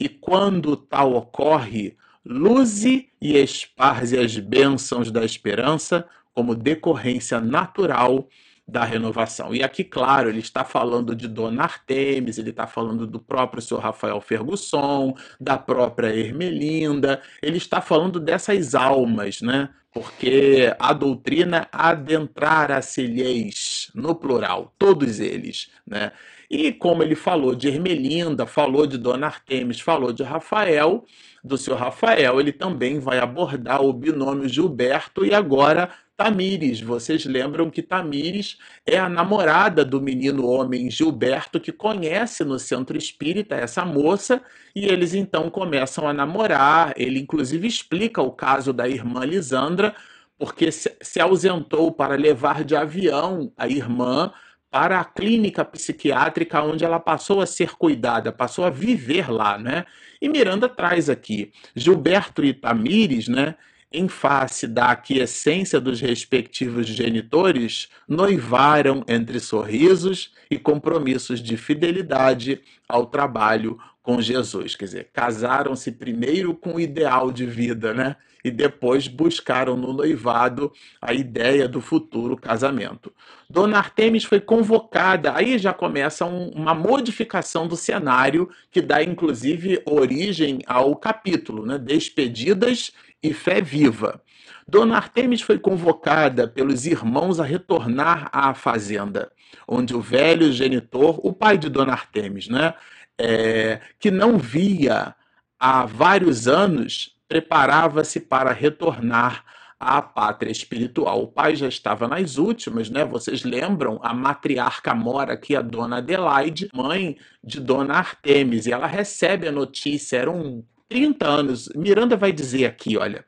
E 0.00 0.08
quando 0.08 0.74
tal 0.74 1.12
ocorre, 1.12 1.98
luze 2.24 3.10
e 3.20 3.36
esparze 3.36 4.18
as 4.18 4.38
bênçãos 4.38 5.10
da 5.10 5.22
esperança 5.22 6.08
como 6.36 6.54
decorrência 6.54 7.40
natural 7.40 8.28
da 8.68 8.84
renovação. 8.84 9.54
E 9.54 9.62
aqui, 9.62 9.82
claro, 9.82 10.28
ele 10.28 10.40
está 10.40 10.64
falando 10.64 11.16
de 11.16 11.26
Dona 11.26 11.62
Artemis, 11.62 12.36
ele 12.36 12.50
está 12.50 12.66
falando 12.66 13.06
do 13.06 13.18
próprio 13.18 13.62
senhor 13.62 13.80
Rafael 13.80 14.20
Fergusson, 14.20 15.14
da 15.40 15.56
própria 15.56 16.14
Ermelinda, 16.14 17.22
ele 17.40 17.56
está 17.56 17.80
falando 17.80 18.20
dessas 18.20 18.74
almas, 18.74 19.40
né? 19.40 19.70
Porque 19.90 20.74
a 20.78 20.92
doutrina 20.92 21.66
adentrara-se-lhes, 21.72 23.90
no 23.94 24.14
plural, 24.14 24.74
todos 24.78 25.20
eles, 25.20 25.70
né? 25.86 26.12
E 26.50 26.70
como 26.70 27.02
ele 27.02 27.14
falou 27.14 27.54
de 27.54 27.68
Ermelinda, 27.68 28.44
falou 28.46 28.86
de 28.86 28.98
Dona 28.98 29.28
Artemis, 29.28 29.80
falou 29.80 30.12
de 30.12 30.22
Rafael, 30.22 31.06
do 31.42 31.56
senhor 31.56 31.78
Rafael, 31.78 32.38
ele 32.40 32.52
também 32.52 32.98
vai 32.98 33.18
abordar 33.18 33.82
o 33.82 33.92
binômio 33.92 34.48
Gilberto 34.48 35.24
e 35.24 35.32
agora 35.32 35.90
Tamires. 36.16 36.80
Vocês 36.80 37.24
lembram 37.26 37.70
que 37.70 37.82
Tamires 37.82 38.56
é 38.86 38.98
a 38.98 39.08
namorada 39.08 39.84
do 39.84 40.00
menino 40.00 40.46
homem 40.46 40.90
Gilberto, 40.90 41.60
que 41.60 41.70
conhece 41.70 42.42
no 42.44 42.58
centro 42.58 42.96
espírita 42.96 43.54
essa 43.54 43.84
moça, 43.84 44.42
e 44.74 44.86
eles 44.86 45.14
então 45.14 45.50
começam 45.50 46.08
a 46.08 46.14
namorar. 46.14 46.94
Ele, 46.96 47.20
inclusive, 47.20 47.68
explica 47.68 48.22
o 48.22 48.32
caso 48.32 48.72
da 48.72 48.88
irmã 48.88 49.24
Lisandra, 49.24 49.94
porque 50.38 50.70
se 50.72 51.20
ausentou 51.20 51.92
para 51.92 52.14
levar 52.14 52.64
de 52.64 52.74
avião 52.74 53.52
a 53.56 53.68
irmã 53.68 54.32
para 54.70 55.00
a 55.00 55.04
clínica 55.04 55.64
psiquiátrica 55.64 56.62
onde 56.62 56.84
ela 56.84 57.00
passou 57.00 57.40
a 57.40 57.46
ser 57.46 57.76
cuidada, 57.76 58.32
passou 58.32 58.64
a 58.64 58.70
viver 58.70 59.30
lá, 59.30 59.56
né? 59.56 59.84
E 60.20 60.28
Miranda 60.28 60.68
traz 60.68 61.08
aqui 61.08 61.52
Gilberto 61.74 62.44
e 62.44 62.52
Tamires, 62.52 63.28
né? 63.28 63.54
Em 63.92 64.08
face 64.08 64.66
da 64.66 64.90
aquiescência 64.90 65.80
dos 65.80 66.00
respectivos 66.00 66.86
genitores, 66.86 67.88
noivaram 68.08 69.04
entre 69.08 69.40
sorrisos 69.40 70.32
e 70.50 70.58
compromissos 70.58 71.40
de 71.40 71.56
fidelidade 71.56 72.60
ao 72.88 73.06
trabalho 73.06 73.78
com 74.02 74.20
Jesus. 74.20 74.76
Quer 74.76 74.84
dizer, 74.84 75.10
casaram-se 75.12 75.90
primeiro 75.92 76.54
com 76.54 76.74
o 76.74 76.80
ideal 76.80 77.32
de 77.32 77.44
vida, 77.46 77.92
né? 77.92 78.16
E 78.46 78.50
depois 78.52 79.08
buscaram 79.08 79.76
no 79.76 79.92
noivado 79.92 80.72
a 81.02 81.12
ideia 81.12 81.66
do 81.66 81.80
futuro 81.80 82.36
casamento. 82.36 83.12
Dona 83.50 83.78
Artemis 83.78 84.22
foi 84.22 84.40
convocada, 84.40 85.34
aí 85.34 85.58
já 85.58 85.74
começa 85.74 86.24
um, 86.24 86.50
uma 86.50 86.72
modificação 86.72 87.66
do 87.66 87.74
cenário 87.74 88.48
que 88.70 88.80
dá 88.80 89.02
inclusive 89.02 89.82
origem 89.84 90.60
ao 90.64 90.94
capítulo, 90.94 91.66
né? 91.66 91.76
Despedidas 91.76 92.92
e 93.20 93.34
fé 93.34 93.60
viva. 93.60 94.22
Dona 94.68 94.94
Artemis 94.94 95.40
foi 95.40 95.58
convocada 95.58 96.46
pelos 96.46 96.86
irmãos 96.86 97.40
a 97.40 97.44
retornar 97.44 98.28
à 98.32 98.54
fazenda, 98.54 99.32
onde 99.66 99.92
o 99.92 100.00
velho 100.00 100.52
genitor, 100.52 101.18
o 101.26 101.32
pai 101.32 101.58
de 101.58 101.68
Dona 101.68 101.94
Artemis, 101.94 102.46
né, 102.46 102.74
é, 103.18 103.80
que 103.98 104.08
não 104.08 104.38
via 104.38 105.16
há 105.58 105.84
vários 105.84 106.46
anos, 106.46 107.15
preparava-se 107.28 108.20
para 108.20 108.52
retornar 108.52 109.44
à 109.78 110.00
pátria 110.00 110.50
espiritual. 110.50 111.22
O 111.22 111.28
pai 111.28 111.54
já 111.54 111.68
estava 111.68 112.08
nas 112.08 112.38
últimas, 112.38 112.88
né? 112.88 113.04
Vocês 113.04 113.44
lembram? 113.44 114.00
A 114.02 114.14
matriarca 114.14 114.94
mora 114.94 115.34
aqui, 115.34 115.54
a 115.54 115.62
dona 115.62 115.98
Adelaide, 115.98 116.68
mãe 116.72 117.16
de 117.44 117.60
dona 117.60 117.94
Artemis, 117.94 118.66
e 118.66 118.72
ela 118.72 118.86
recebe 118.86 119.46
a 119.46 119.52
notícia, 119.52 120.16
eram 120.16 120.64
30 120.88 121.26
anos. 121.26 121.68
Miranda 121.74 122.16
vai 122.16 122.32
dizer 122.32 122.66
aqui, 122.66 122.96
olha. 122.96 123.24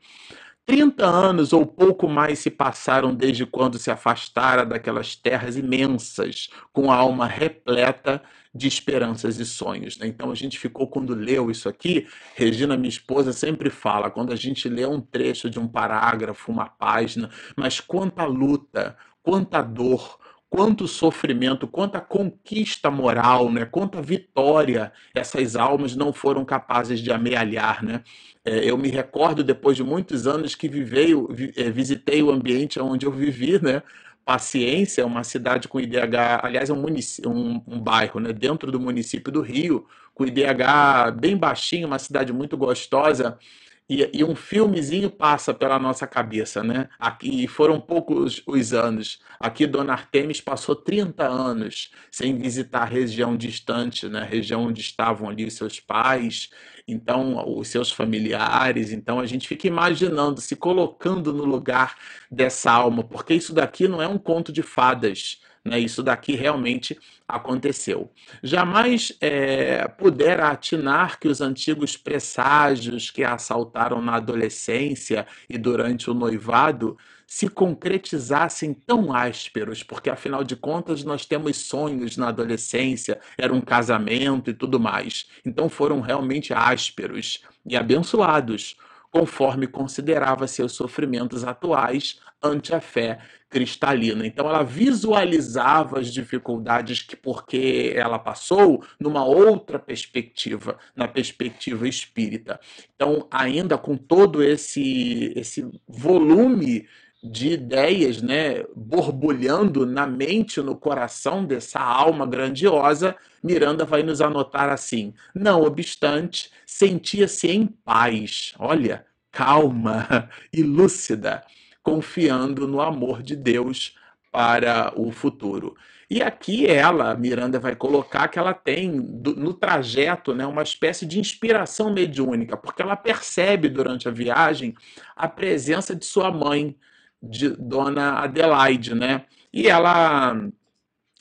30 0.64 1.06
anos 1.06 1.54
ou 1.54 1.64
pouco 1.64 2.06
mais 2.06 2.40
se 2.40 2.50
passaram 2.50 3.14
desde 3.14 3.46
quando 3.46 3.78
se 3.78 3.90
afastara 3.90 4.66
daquelas 4.66 5.16
terras 5.16 5.56
imensas, 5.56 6.50
com 6.74 6.92
a 6.92 6.96
alma 6.96 7.26
repleta 7.26 8.22
de 8.54 8.66
esperanças 8.66 9.38
e 9.38 9.46
sonhos. 9.46 9.98
Né? 9.98 10.06
Então 10.06 10.30
a 10.30 10.34
gente 10.34 10.58
ficou, 10.58 10.86
quando 10.86 11.14
leu 11.14 11.50
isso 11.50 11.68
aqui, 11.68 12.06
Regina, 12.34 12.76
minha 12.76 12.88
esposa, 12.88 13.32
sempre 13.32 13.70
fala, 13.70 14.10
quando 14.10 14.32
a 14.32 14.36
gente 14.36 14.68
lê 14.68 14.86
um 14.86 15.00
trecho 15.00 15.50
de 15.50 15.58
um 15.58 15.68
parágrafo, 15.68 16.50
uma 16.50 16.68
página, 16.68 17.30
mas 17.56 17.80
quanta 17.80 18.24
luta, 18.24 18.96
quanta 19.22 19.62
dor, 19.62 20.18
quanto 20.50 20.88
sofrimento, 20.88 21.66
quanta 21.66 22.00
conquista 22.00 22.90
moral, 22.90 23.52
né? 23.52 23.66
quanta 23.66 24.00
vitória 24.00 24.92
essas 25.14 25.54
almas 25.54 25.94
não 25.94 26.12
foram 26.12 26.44
capazes 26.44 27.00
de 27.00 27.12
amealhar. 27.12 27.84
Né? 27.84 28.02
É, 28.44 28.64
eu 28.64 28.78
me 28.78 28.88
recordo, 28.88 29.44
depois 29.44 29.76
de 29.76 29.84
muitos 29.84 30.26
anos 30.26 30.54
que 30.54 30.68
vivei, 30.68 31.12
é, 31.56 31.70
visitei 31.70 32.22
o 32.22 32.30
ambiente 32.30 32.80
onde 32.80 33.04
eu 33.04 33.12
vivi, 33.12 33.62
né? 33.62 33.82
Paciência, 34.28 35.06
uma 35.06 35.24
cidade 35.24 35.68
com 35.68 35.80
IDH, 35.80 36.42
aliás, 36.42 36.68
é 36.68 36.72
um, 36.74 36.84
um, 36.84 37.62
um 37.66 37.80
bairro 37.80 38.20
né? 38.20 38.30
dentro 38.30 38.70
do 38.70 38.78
município 38.78 39.32
do 39.32 39.40
Rio, 39.40 39.86
com 40.12 40.26
IDH 40.26 41.12
bem 41.18 41.34
baixinho, 41.34 41.86
uma 41.86 41.98
cidade 41.98 42.30
muito 42.30 42.54
gostosa, 42.54 43.38
e, 43.88 44.10
e, 44.12 44.22
um 44.22 44.34
filmezinho 44.34 45.10
passa 45.10 45.54
pela 45.54 45.78
nossa 45.78 46.06
cabeça, 46.06 46.62
né? 46.62 46.88
Aqui 46.98 47.46
foram 47.48 47.80
poucos 47.80 48.42
os 48.46 48.74
anos. 48.74 49.18
Aqui 49.40 49.66
Dona 49.66 49.94
Artemis 49.94 50.42
passou 50.42 50.76
30 50.76 51.26
anos 51.26 51.90
sem 52.10 52.36
visitar 52.36 52.82
a 52.82 52.84
região 52.84 53.34
distante, 53.34 54.06
né? 54.06 54.20
A 54.20 54.24
região 54.24 54.64
onde 54.64 54.82
estavam 54.82 55.28
ali 55.28 55.46
os 55.46 55.54
seus 55.54 55.80
pais, 55.80 56.50
então 56.86 57.58
os 57.58 57.68
seus 57.68 57.90
familiares. 57.90 58.92
Então 58.92 59.18
a 59.18 59.24
gente 59.26 59.48
fica 59.48 59.66
imaginando, 59.66 60.40
se 60.40 60.54
colocando 60.54 61.32
no 61.32 61.44
lugar 61.44 61.96
dessa 62.30 62.70
alma, 62.70 63.02
porque 63.02 63.32
isso 63.32 63.54
daqui 63.54 63.88
não 63.88 64.02
é 64.02 64.08
um 64.08 64.18
conto 64.18 64.52
de 64.52 64.62
fadas. 64.62 65.40
Né? 65.68 65.78
Isso 65.78 66.02
daqui 66.02 66.34
realmente 66.34 66.98
aconteceu. 67.26 68.10
Jamais 68.42 69.12
é, 69.20 69.86
pudera 69.86 70.48
atinar 70.48 71.18
que 71.20 71.28
os 71.28 71.40
antigos 71.40 71.96
presságios 71.96 73.10
que 73.10 73.22
a 73.22 73.38
assaltaram 73.38 74.02
na 74.02 74.16
adolescência 74.16 75.26
e 75.48 75.56
durante 75.56 76.10
o 76.10 76.14
noivado 76.14 76.98
se 77.26 77.48
concretizassem 77.48 78.72
tão 78.72 79.12
ásperos, 79.12 79.82
porque 79.82 80.08
afinal 80.08 80.42
de 80.42 80.56
contas 80.56 81.04
nós 81.04 81.26
temos 81.26 81.58
sonhos 81.58 82.16
na 82.16 82.28
adolescência, 82.28 83.20
era 83.36 83.52
um 83.52 83.60
casamento 83.60 84.50
e 84.50 84.54
tudo 84.54 84.80
mais. 84.80 85.26
Então 85.44 85.68
foram 85.68 86.00
realmente 86.00 86.54
ásperos 86.54 87.42
e 87.66 87.76
abençoados 87.76 88.76
conforme 89.10 89.66
considerava 89.66 90.46
seus 90.46 90.72
sofrimentos 90.72 91.44
atuais 91.44 92.20
ante 92.42 92.74
a 92.74 92.80
fé 92.80 93.18
cristalina. 93.48 94.26
Então 94.26 94.48
ela 94.48 94.62
visualizava 94.62 96.00
as 96.00 96.12
dificuldades 96.12 97.02
que 97.02 97.16
porque 97.16 97.92
ela 97.94 98.18
passou 98.18 98.84
numa 99.00 99.24
outra 99.24 99.78
perspectiva, 99.78 100.78
na 100.94 101.08
perspectiva 101.08 101.88
espírita. 101.88 102.60
Então, 102.94 103.26
ainda 103.30 103.78
com 103.78 103.96
todo 103.96 104.42
esse 104.42 105.32
esse 105.34 105.68
volume 105.86 106.86
de 107.22 107.48
ideias, 107.52 108.22
né, 108.22 108.62
borbulhando 108.76 109.84
na 109.84 110.06
mente, 110.06 110.60
no 110.60 110.76
coração 110.76 111.44
dessa 111.44 111.80
alma 111.80 112.24
grandiosa, 112.24 113.16
Miranda 113.42 113.84
vai 113.84 114.02
nos 114.02 114.20
anotar 114.20 114.68
assim: 114.68 115.14
não 115.34 115.62
obstante, 115.62 116.50
sentia-se 116.66 117.48
em 117.48 117.66
paz, 117.66 118.54
olha, 118.58 119.04
calma 119.32 120.28
e 120.52 120.62
lúcida, 120.62 121.42
confiando 121.82 122.66
no 122.66 122.80
amor 122.80 123.22
de 123.22 123.34
Deus 123.36 123.94
para 124.30 124.92
o 124.96 125.10
futuro. 125.10 125.74
E 126.10 126.22
aqui 126.22 126.66
ela, 126.66 127.14
Miranda, 127.14 127.60
vai 127.60 127.76
colocar 127.76 128.28
que 128.28 128.38
ela 128.38 128.54
tem 128.54 128.90
no 128.90 129.52
trajeto 129.52 130.34
né, 130.34 130.46
uma 130.46 130.62
espécie 130.62 131.04
de 131.04 131.18
inspiração 131.18 131.92
mediúnica, 131.92 132.56
porque 132.56 132.80
ela 132.80 132.96
percebe 132.96 133.68
durante 133.68 134.08
a 134.08 134.10
viagem 134.10 134.74
a 135.14 135.28
presença 135.28 135.94
de 135.94 136.06
sua 136.06 136.30
mãe, 136.30 136.74
de 137.22 137.50
Dona 137.50 138.20
Adelaide, 138.20 138.94
né? 138.94 139.26
E 139.52 139.66
ela 139.68 140.36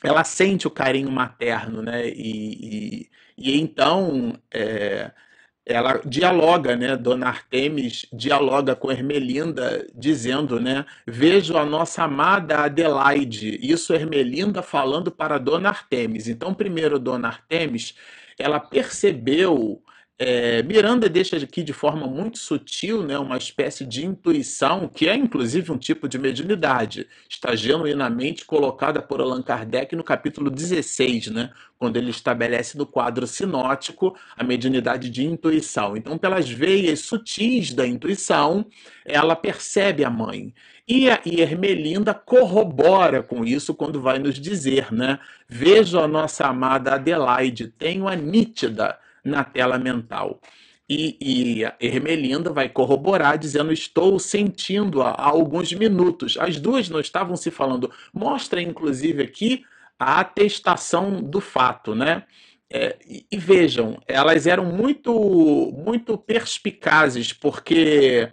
ela 0.04 0.24
sente 0.24 0.68
o 0.68 0.72
carinho 0.72 1.12
materno, 1.12 1.82
né? 1.82 2.08
E, 2.08 3.08
e, 3.08 3.10
e 3.38 3.60
então 3.60 4.40
é, 4.52 5.12
ela 5.68 6.00
dialoga, 6.06 6.78
né? 6.78 6.96
Dona 6.96 7.28
Artemis 7.28 8.06
dialoga 8.14 8.74
com 8.74 8.90
Ermelinda, 8.90 9.86
dizendo, 9.94 10.62
né? 10.62 10.86
Vejo 11.06 11.58
a 11.58 11.66
nossa 11.66 12.04
amada 12.04 12.60
Adelaide. 12.60 13.60
Isso 13.62 13.94
Ermelinda 13.94 14.62
falando 14.62 15.12
para 15.12 15.38
Dona 15.38 15.70
Artemis. 15.70 16.30
Então, 16.30 16.54
primeiro, 16.54 16.98
Dona 16.98 17.28
Artemis, 17.28 17.96
ela 18.40 18.62
percebeu 18.62 19.84
é, 20.20 20.64
Miranda 20.64 21.08
deixa 21.08 21.38
aqui 21.38 21.62
de 21.62 21.74
forma 21.74 22.08
muito 22.08 22.40
sutil 22.40 23.04
né, 23.04 23.20
uma 23.20 23.38
espécie 23.38 23.86
de 23.86 24.04
intuição, 24.04 24.88
que 24.88 25.08
é 25.08 25.16
inclusive 25.16 25.72
um 25.72 25.78
tipo 25.78 26.10
de 26.10 26.18
mediunidade. 26.18 27.08
Está 27.30 27.56
genuinamente 27.56 28.44
colocada 28.44 29.00
por 29.00 29.22
Allan 29.22 29.44
Kardec 29.44 29.96
no 29.96 30.04
capítulo 30.04 30.50
16, 30.50 31.28
né, 31.28 31.52
quando 31.78 31.98
ele 31.98 32.10
estabelece 32.10 32.76
no 32.80 32.88
quadro 32.88 33.28
sinótico 33.28 34.18
a 34.36 34.44
mediunidade 34.44 35.12
de 35.12 35.24
intuição. 35.24 35.96
Então, 35.96 36.18
pelas 36.18 36.50
veias 36.50 37.02
sutis 37.02 37.72
da 37.72 37.86
intuição, 37.86 38.66
ela 39.06 39.36
percebe 39.36 40.04
a 40.04 40.10
mãe. 40.10 40.52
E 40.88 41.12
a 41.12 41.22
Ermelinda 41.26 42.16
corrobora 42.16 43.22
com 43.22 43.46
isso 43.46 43.76
quando 43.76 44.02
vai 44.02 44.18
nos 44.18 44.40
dizer, 44.40 44.92
né? 44.92 45.20
Vejo 45.48 46.00
a 46.00 46.08
nossa 46.08 46.48
amada 46.48 46.96
Adelaide, 46.96 47.68
tenho 47.68 48.08
a 48.08 48.16
nítida 48.16 48.98
na 49.28 49.44
tela 49.44 49.78
mental. 49.78 50.40
E, 50.90 51.18
e 51.20 51.86
Ermelinda 51.86 52.52
vai 52.52 52.70
corroborar, 52.70 53.38
dizendo: 53.38 53.74
Estou 53.74 54.18
sentindo 54.20 55.02
há, 55.02 55.12
há 55.12 55.26
alguns 55.26 55.74
minutos. 55.74 56.38
As 56.40 56.60
duas 56.60 56.90
não 56.90 57.00
estavam 57.00 57.36
se 57.36 57.52
falando. 57.52 57.92
Mostra, 58.14 58.62
inclusive, 58.62 59.24
aqui 59.24 59.66
a 60.00 60.22
atestação 60.22 61.22
do 61.22 61.42
fato, 61.42 61.94
né? 61.94 62.24
É, 62.70 62.98
e, 63.06 63.26
e, 63.32 63.38
vejam, 63.38 63.98
elas 64.08 64.46
eram 64.46 64.66
muito, 64.66 65.72
muito 65.78 66.18
perspicazes, 66.18 67.32
porque 67.32 68.30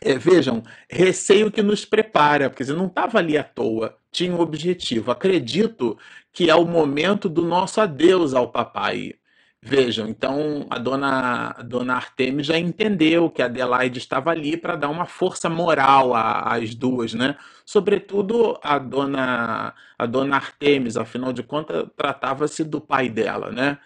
é, 0.00 0.18
vejam, 0.18 0.62
receio 0.90 1.50
que 1.50 1.62
nos 1.62 1.84
prepara, 1.84 2.50
porque 2.50 2.64
não 2.72 2.86
estava 2.86 3.18
ali 3.18 3.38
à 3.38 3.44
toa, 3.44 3.96
tinha 4.10 4.32
um 4.32 4.40
objetivo. 4.40 5.10
Acredito 5.10 5.98
que 6.32 6.50
é 6.50 6.54
o 6.54 6.66
momento 6.66 7.28
do 7.28 7.42
nosso 7.42 7.80
adeus 7.80 8.34
ao 8.34 8.50
papai. 8.50 9.14
Vejam, 9.66 10.06
então 10.08 10.66
a 10.68 10.78
dona, 10.78 11.54
a 11.56 11.62
dona 11.62 11.94
Artemis 11.94 12.46
já 12.46 12.58
entendeu 12.58 13.30
que 13.30 13.40
a 13.40 13.46
Adelaide 13.46 13.98
estava 13.98 14.30
ali 14.30 14.58
para 14.58 14.76
dar 14.76 14.90
uma 14.90 15.06
força 15.06 15.48
moral 15.48 16.14
às 16.14 16.74
duas, 16.74 17.14
né? 17.14 17.34
Sobretudo 17.64 18.58
a 18.62 18.78
dona, 18.78 19.72
a 19.98 20.04
dona 20.04 20.36
Artemis, 20.36 20.98
afinal 20.98 21.32
de 21.32 21.42
contas, 21.42 21.86
tratava-se 21.96 22.62
do 22.62 22.78
pai 22.78 23.08
dela, 23.08 23.50
né? 23.50 23.78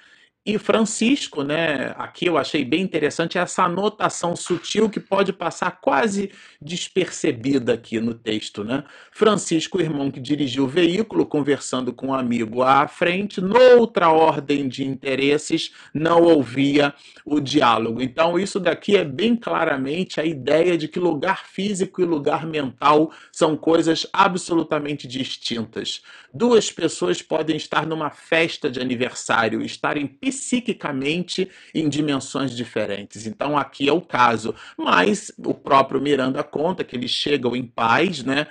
E 0.49 0.57
Francisco, 0.57 1.43
né, 1.43 1.95
aqui 1.99 2.25
eu 2.25 2.39
achei 2.39 2.65
bem 2.65 2.81
interessante 2.81 3.37
essa 3.37 3.65
anotação 3.65 4.35
sutil 4.35 4.89
que 4.89 4.99
pode 4.99 5.31
passar 5.31 5.73
quase 5.73 6.33
despercebida 6.59 7.75
aqui 7.75 8.01
no 8.01 8.15
texto, 8.15 8.65
né? 8.65 8.83
Francisco, 9.13 9.77
o 9.77 9.83
irmão 9.83 10.11
que 10.11 10.19
dirigiu 10.19 10.65
o 10.65 10.67
veículo, 10.67 11.27
conversando 11.27 11.93
com 11.93 12.07
um 12.07 12.15
amigo 12.15 12.63
à 12.63 12.89
frente, 12.89 13.43
noutra 13.43 14.09
ordem 14.09 14.67
de 14.67 14.87
interesses, 14.87 15.71
não 15.93 16.23
ouvia 16.23 16.95
o 17.27 17.41
diálogo. 17.41 18.01
Então, 18.01 18.39
isso 18.39 18.59
daqui 18.59 18.97
é 18.97 19.05
bem 19.05 19.37
claramente 19.37 20.19
a 20.19 20.25
ideia 20.25 20.79
de 20.79 20.89
que 20.89 20.99
lugar 20.99 21.45
físico 21.47 22.01
e 22.01 22.07
lugar 22.07 22.47
mental 22.47 23.13
são 23.31 23.55
coisas 23.55 24.07
absolutamente 24.15 25.07
distintas. 25.07 26.01
Duas 26.33 26.71
pessoas 26.71 27.21
podem 27.21 27.57
estar 27.57 27.87
numa 27.87 28.09
festa 28.09 28.71
de 28.71 28.81
aniversário, 28.81 29.61
estarem 29.63 30.07
psiquicamente 30.39 31.51
em 31.75 31.89
dimensões 31.89 32.57
diferentes. 32.57 33.27
Então 33.27 33.57
aqui 33.59 33.89
é 33.89 33.93
o 33.93 34.01
caso. 34.01 34.55
Mas 34.77 35.33
o 35.39 35.53
próprio 35.55 36.01
Miranda 36.01 36.43
conta 36.43 36.85
que 36.85 36.97
eles 36.97 37.11
chegam 37.11 37.57
em 37.57 37.65
paz, 37.65 38.23
né? 38.23 38.47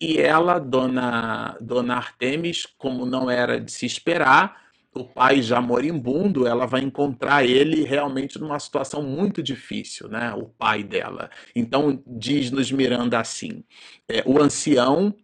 E 0.00 0.18
ela, 0.18 0.58
dona, 0.58 1.56
dona 1.60 1.94
Artemis, 1.96 2.66
como 2.78 3.06
não 3.06 3.30
era 3.30 3.60
de 3.60 3.70
se 3.70 3.86
esperar, 3.86 4.62
o 4.94 5.04
pai 5.04 5.40
já 5.40 5.60
moribundo, 5.60 6.46
ela 6.46 6.66
vai 6.66 6.82
encontrar 6.82 7.44
ele 7.44 7.82
realmente 7.84 8.38
numa 8.38 8.58
situação 8.58 9.02
muito 9.02 9.42
difícil, 9.42 10.08
né? 10.08 10.34
O 10.34 10.44
pai 10.44 10.82
dela. 10.82 11.30
Então 11.54 12.02
diz-nos 12.06 12.70
Miranda 12.70 13.18
assim: 13.18 13.64
é, 14.08 14.22
o 14.26 14.40
ancião 14.40 15.14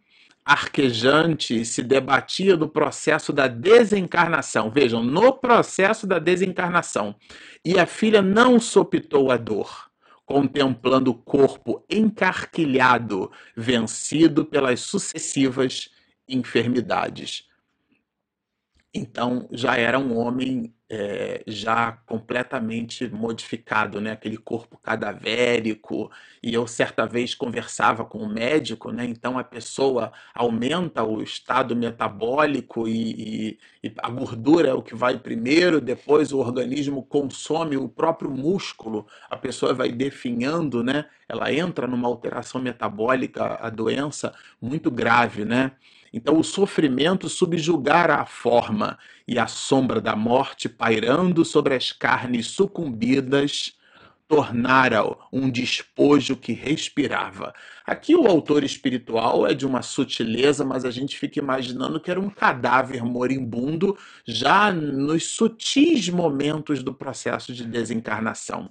arquejante 0.48 1.62
se 1.62 1.82
debatia 1.82 2.56
do 2.56 2.66
processo 2.66 3.34
da 3.34 3.46
desencarnação. 3.46 4.70
Vejam, 4.70 5.04
no 5.04 5.34
processo 5.34 6.06
da 6.06 6.18
desencarnação. 6.18 7.14
E 7.62 7.78
a 7.78 7.84
filha 7.84 8.22
não 8.22 8.58
sopitou 8.58 9.30
a 9.30 9.37
dor, 9.37 9.90
contemplando 10.24 11.11
o 11.11 11.14
corpo 11.14 11.84
encarquilhado, 11.90 13.30
vencido 13.54 14.42
pelas 14.42 14.80
sucessivas 14.80 15.90
enfermidades. 16.26 17.47
Então 18.94 19.46
já 19.53 19.77
era 19.77 19.98
um 19.98 20.16
homem 20.16 20.74
é, 20.90 21.42
já 21.46 21.92
completamente 22.07 23.07
modificado, 23.09 24.01
né? 24.01 24.12
Aquele 24.12 24.38
corpo 24.38 24.79
cadavérico. 24.79 26.11
E 26.42 26.55
eu 26.55 26.66
certa 26.66 27.07
vez 27.07 27.35
conversava 27.35 28.05
com 28.05 28.18
um 28.18 28.29
médico, 28.33 28.90
né? 28.90 29.05
Então 29.05 29.38
a 29.38 29.44
pessoa 29.44 30.11
aumenta 30.35 31.05
o 31.05 31.22
estado 31.22 31.77
metabólico 31.77 32.88
e, 32.88 33.59
e, 33.83 33.88
e 33.88 33.92
a 33.98 34.09
gordura 34.09 34.68
é 34.70 34.74
o 34.74 34.83
que 34.83 34.94
vai 34.94 35.18
primeiro, 35.18 35.81
depois 35.81 36.33
o 36.33 36.38
organismo 36.38 37.03
consome 37.05 37.77
o 37.77 37.88
próprio 37.88 38.31
músculo, 38.31 39.07
a 39.29 39.37
pessoa 39.37 39.74
vai 39.74 39.92
definhando, 39.92 40.83
né? 40.83 41.05
Ela 41.29 41.53
entra 41.53 41.87
numa 41.87 42.09
alteração 42.09 42.61
metabólica, 42.61 43.59
a 43.61 43.68
doença 43.68 44.35
muito 44.62 44.90
grave, 44.90 45.44
né? 45.44 45.72
Então, 46.12 46.38
o 46.38 46.44
sofrimento 46.44 47.29
subjugara 47.29 48.16
a 48.16 48.27
forma 48.27 48.99
e 49.27 49.38
a 49.38 49.47
sombra 49.47 50.01
da 50.01 50.16
morte 50.16 50.68
pairando 50.68 51.44
sobre 51.44 51.75
as 51.75 51.92
carnes 51.92 52.49
sucumbidas 52.49 53.79
tornara 54.29 55.03
um 55.33 55.51
despojo 55.51 56.37
que 56.37 56.53
respirava. 56.53 57.55
Aqui 57.85 58.14
o 58.14 58.27
autor 58.27 58.62
espiritual 58.62 59.47
é 59.47 59.55
de 59.55 59.66
uma 59.66 59.81
sutileza, 59.81 60.64
mas 60.64 60.85
a 60.85 60.90
gente 60.90 61.18
fica 61.18 61.38
imaginando 61.38 61.99
que 61.99 62.11
era 62.11 62.21
um 62.21 62.29
cadáver 62.29 63.03
moribundo 63.03 63.97
já 64.27 64.71
nos 64.71 65.25
sutis 65.29 66.11
momentos 66.11 66.83
do 66.83 66.92
processo 66.92 67.55
de 67.55 67.64
desencarnação. 67.64 68.71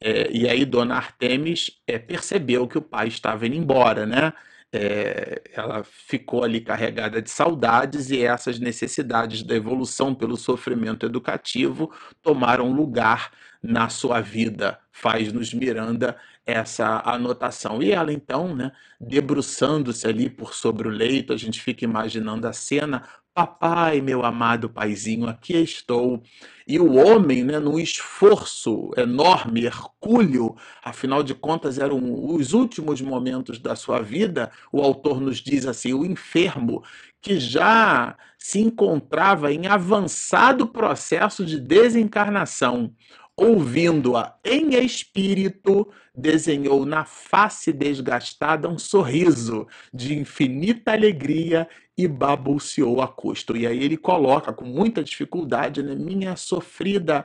É, 0.00 0.30
e 0.30 0.48
aí 0.48 0.64
Dona 0.64 0.96
Artemis 0.96 1.70
é, 1.86 1.98
percebeu 1.98 2.66
que 2.66 2.78
o 2.78 2.82
pai 2.82 3.08
estava 3.08 3.46
indo 3.46 3.56
embora, 3.56 4.06
né? 4.06 4.32
É, 4.72 5.42
ela 5.54 5.84
ficou 5.84 6.44
ali 6.44 6.60
carregada 6.60 7.22
de 7.22 7.30
saudades 7.30 8.10
e 8.10 8.22
essas 8.22 8.58
necessidades 8.58 9.42
da 9.42 9.54
evolução 9.54 10.14
pelo 10.14 10.36
sofrimento 10.36 11.06
educativo 11.06 11.90
tomaram 12.22 12.72
lugar 12.72 13.30
na 13.62 13.88
sua 13.88 14.20
vida. 14.20 14.78
Faz-nos 14.92 15.52
Miranda 15.54 16.16
essa 16.44 17.02
anotação. 17.04 17.82
E 17.82 17.92
ela 17.92 18.12
então, 18.12 18.54
né, 18.54 18.72
debruçando-se 19.00 20.06
ali 20.06 20.30
por 20.30 20.54
sobre 20.54 20.88
o 20.88 20.90
leito, 20.90 21.32
a 21.32 21.36
gente 21.36 21.60
fica 21.60 21.84
imaginando 21.84 22.46
a 22.46 22.52
cena 22.52 23.02
Papai, 23.36 24.00
meu 24.00 24.24
amado 24.24 24.66
paizinho, 24.66 25.28
aqui 25.28 25.58
estou. 25.58 26.22
E 26.66 26.80
o 26.80 26.94
homem, 26.94 27.44
né, 27.44 27.58
num 27.58 27.78
esforço 27.78 28.90
enorme, 28.96 29.66
hercúleo, 29.66 30.56
afinal 30.82 31.22
de 31.22 31.34
contas 31.34 31.78
eram 31.78 32.00
os 32.34 32.54
últimos 32.54 33.02
momentos 33.02 33.58
da 33.58 33.76
sua 33.76 34.00
vida, 34.00 34.50
o 34.72 34.80
autor 34.80 35.20
nos 35.20 35.36
diz 35.36 35.66
assim: 35.66 35.92
o 35.92 36.06
enfermo 36.06 36.82
que 37.20 37.38
já 37.38 38.16
se 38.38 38.58
encontrava 38.58 39.52
em 39.52 39.66
avançado 39.66 40.66
processo 40.66 41.44
de 41.44 41.60
desencarnação, 41.60 42.90
ouvindo-a 43.36 44.34
em 44.42 44.82
espírito, 44.82 45.86
desenhou 46.16 46.86
na 46.86 47.04
face 47.04 47.70
desgastada 47.70 48.66
um 48.66 48.78
sorriso 48.78 49.66
de 49.92 50.18
infinita 50.18 50.92
alegria 50.92 51.68
e 51.96 52.06
babuceou 52.06 53.00
a 53.00 53.08
custo. 53.08 53.56
E 53.56 53.66
aí 53.66 53.82
ele 53.82 53.96
coloca 53.96 54.52
com 54.52 54.64
muita 54.64 55.02
dificuldade, 55.02 55.82
né, 55.82 55.94
minha 55.94 56.36
sofrida 56.36 57.24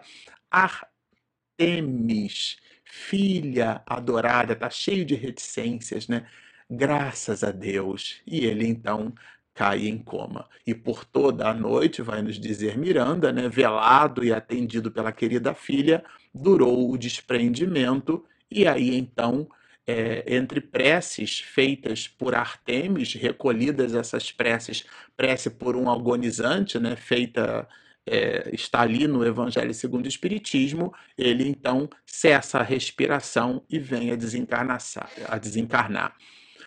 Artemis, 0.50 2.58
filha 2.84 3.82
adorada, 3.86 4.56
tá 4.56 4.70
cheio 4.70 5.06
de 5.06 5.16
reticências, 5.16 6.08
né? 6.08 6.26
Graças 6.70 7.44
a 7.44 7.52
Deus. 7.52 8.22
E 8.26 8.46
ele 8.46 8.68
então 8.68 9.14
cai 9.54 9.88
em 9.88 9.98
coma. 9.98 10.48
E 10.66 10.74
por 10.74 11.06
toda 11.06 11.50
a 11.50 11.54
noite, 11.54 12.02
vai 12.02 12.22
nos 12.22 12.40
dizer 12.40 12.78
Miranda, 12.78 13.32
né, 13.32 13.50
velado 13.50 14.24
e 14.24 14.34
atendido 14.34 14.92
pela 14.92 15.12
querida 15.12 15.54
filha, 15.54 16.04
durou 16.34 16.92
o 16.92 16.98
desprendimento, 16.98 18.24
e 18.50 18.68
aí 18.68 18.98
então, 18.98 19.48
é, 19.88 20.24
entre 20.36 20.62
preces 20.62 21.40
feitas 21.40 22.08
por 22.08 22.36
Artemis, 22.36 23.14
recolhidas 23.14 23.96
essas 23.96 24.32
preces, 24.32 24.86
prece 25.18 25.50
por 25.50 25.76
um 25.76 25.90
agonizante, 25.90 26.80
né, 26.80 26.96
feita 26.96 27.68
é, 28.06 28.50
está 28.54 28.82
ali 28.82 29.08
no 29.08 29.26
Evangelho 29.26 29.74
segundo 29.74 30.06
o 30.06 30.10
Espiritismo, 30.10 30.94
ele 31.18 31.48
então 31.48 31.90
cessa 32.06 32.60
a 32.60 32.64
respiração 32.64 33.64
e 33.70 33.80
vem 33.80 34.12
a 34.12 34.16
desencarnar. 34.16 34.80
A 35.28 35.38
desencarnar. 35.38 36.16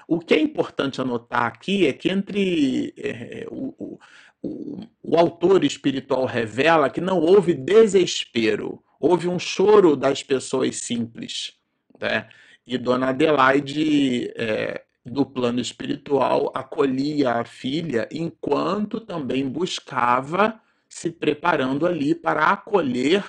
O 0.07 0.19
que 0.19 0.35
é 0.35 0.41
importante 0.41 1.01
anotar 1.01 1.45
aqui 1.45 1.87
é 1.87 1.93
que 1.93 2.11
entre 2.11 2.93
é, 2.97 3.47
o, 3.51 3.99
o, 4.43 4.81
o 5.03 5.17
autor 5.17 5.65
espiritual 5.65 6.27
revela 6.27 6.91
que 6.91 7.01
não 7.01 7.19
houve 7.19 7.55
desespero, 7.55 8.83
houve 9.01 9.29
um 9.29 9.39
choro 9.39 9.97
das 9.97 10.23
pessoas 10.23 10.77
simples. 10.77 11.55
Né? 11.99 12.29
E 12.67 12.79
Dona 12.79 13.09
Adelaide, 13.09 14.33
é, 14.37 14.83
do 15.05 15.27
plano 15.27 15.61
espiritual, 15.61 16.51
acolhia 16.55 17.33
a 17.33 17.45
filha 17.45 18.09
enquanto 18.11 19.01
também 19.01 19.49
buscava 19.49 20.61
se 20.89 21.11
preparando 21.11 21.87
ali 21.87 22.15
para 22.15 22.47
acolher 22.51 23.25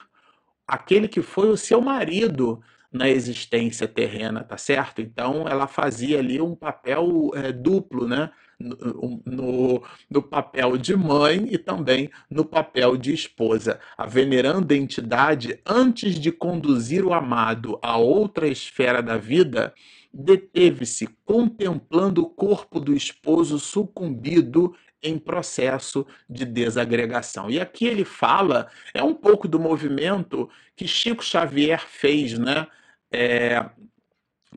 aquele 0.68 1.08
que 1.08 1.22
foi 1.22 1.50
o 1.50 1.58
seu 1.58 1.82
marido 1.82 2.62
na 2.92 3.10
existência 3.10 3.88
terrena, 3.88 4.44
tá 4.44 4.58
certo? 4.58 5.02
Então 5.02 5.48
ela 5.48 5.68
fazia 5.68 6.20
ali 6.20 6.40
um 6.40 6.56
papel 6.56 7.32
é, 7.36 7.52
duplo, 7.52 8.08
né? 8.08 8.32
No, 8.60 9.84
no, 10.10 10.22
papel 10.22 10.78
de 10.78 10.96
mãe 10.96 11.48
e 11.52 11.58
também 11.58 12.10
no 12.30 12.46
papel 12.46 12.96
de 12.96 13.14
esposa. 13.14 13.80
A 13.98 14.06
veneranda 14.06 14.76
entidade, 14.76 15.60
antes 15.66 16.20
de 16.20 16.32
conduzir 16.32 17.06
o 17.06 17.14
amado 17.14 17.78
a 17.82 17.98
outra 17.98 18.48
esfera 18.48 19.04
da 19.04 19.18
vida, 19.18 19.74
deteve-se 20.14 21.08
contemplando 21.26 22.22
o 22.22 22.30
corpo 22.30 22.80
do 22.80 22.94
esposo 22.94 23.60
sucumbido 23.60 24.74
em 25.04 25.20
processo 25.20 26.08
de 26.30 26.46
desagregação. 26.46 27.50
E 27.50 27.60
aqui 27.60 27.86
ele 27.86 28.06
fala, 28.06 28.68
é 28.94 29.04
um 29.04 29.14
pouco 29.14 29.48
do 29.48 29.60
movimento 29.60 30.50
que 30.76 30.88
Chico 30.88 31.24
Xavier 31.24 31.86
fez, 31.86 32.40
né? 32.40 32.66
é, 33.16 33.70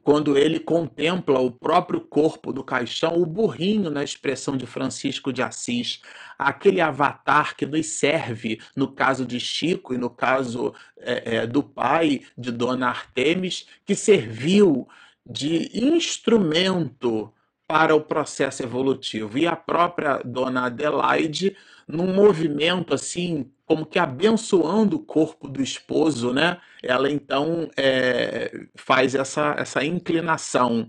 quando 0.03 0.37
ele 0.37 0.61
contempla 0.61 1.39
o 1.41 1.51
próprio 1.51 2.01
corpo 2.01 2.53
do 2.53 2.63
caixão, 2.63 3.21
o 3.21 3.27
burrinho, 3.27 3.91
na 3.91 4.03
expressão 4.03 4.57
de 4.57 4.67
Francisco 4.67 5.33
de 5.33 5.43
Assis, 5.43 6.01
aquele 6.39 6.81
avatar 6.81 7.57
que 7.57 7.67
nos 7.67 7.87
serve, 7.87 8.61
no 8.77 8.89
caso 8.93 9.27
de 9.27 9.41
Chico 9.41 9.95
e 9.95 9.99
no 9.99 10.11
caso 10.11 10.75
é, 10.99 11.37
é, 11.37 11.47
do 11.47 11.63
pai 11.63 12.23
de 12.37 12.51
Dona 12.53 12.89
Artemis, 12.89 13.67
que 13.85 13.95
serviu 13.95 14.89
de 15.25 15.71
instrumento 15.75 17.33
para 17.67 17.95
o 17.95 18.01
processo 18.01 18.63
evolutivo. 18.63 19.37
E 19.37 19.47
a 19.47 19.55
própria 19.55 20.23
Dona 20.25 20.67
Adelaide, 20.67 21.55
num 21.87 22.15
movimento 22.15 22.95
assim 22.95 23.51
como 23.69 23.85
que 23.85 23.99
abençoando 23.99 24.97
o 24.97 25.05
corpo 25.05 25.47
do 25.47 25.63
esposo, 25.63 26.33
né? 26.33 26.59
Ela 26.83 27.11
então 27.11 27.71
é, 27.77 28.51
faz 28.75 29.15
essa, 29.15 29.55
essa 29.59 29.85
inclinação. 29.85 30.89